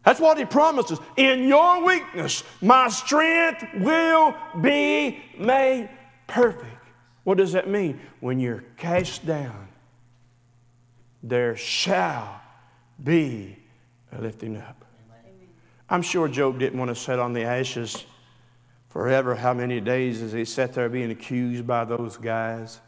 That's 0.03 0.19
what 0.19 0.37
he 0.37 0.45
promises. 0.45 0.99
In 1.17 1.47
your 1.47 1.85
weakness, 1.85 2.43
my 2.61 2.87
strength 2.89 3.63
will 3.75 4.35
be 4.61 5.21
made 5.37 5.89
perfect. 6.27 6.65
What 7.25 7.37
does 7.37 7.51
that 7.51 7.69
mean? 7.69 7.99
When 8.19 8.39
you're 8.39 8.63
cast 8.77 9.25
down, 9.25 9.68
there 11.23 11.55
shall 11.55 12.41
be 13.03 13.57
a 14.11 14.21
lifting 14.21 14.57
up. 14.57 14.85
I'm 15.89 16.01
sure 16.01 16.27
Job 16.27 16.59
didn't 16.59 16.77
want 16.77 16.89
to 16.89 16.95
sit 16.95 17.19
on 17.19 17.33
the 17.33 17.43
ashes 17.43 18.05
forever. 18.89 19.35
How 19.35 19.53
many 19.53 19.79
days 19.81 20.21
as 20.21 20.31
he 20.31 20.45
sat 20.45 20.73
there 20.73 20.89
being 20.89 21.11
accused 21.11 21.65
by 21.65 21.85
those 21.85 22.17
guys? 22.17 22.79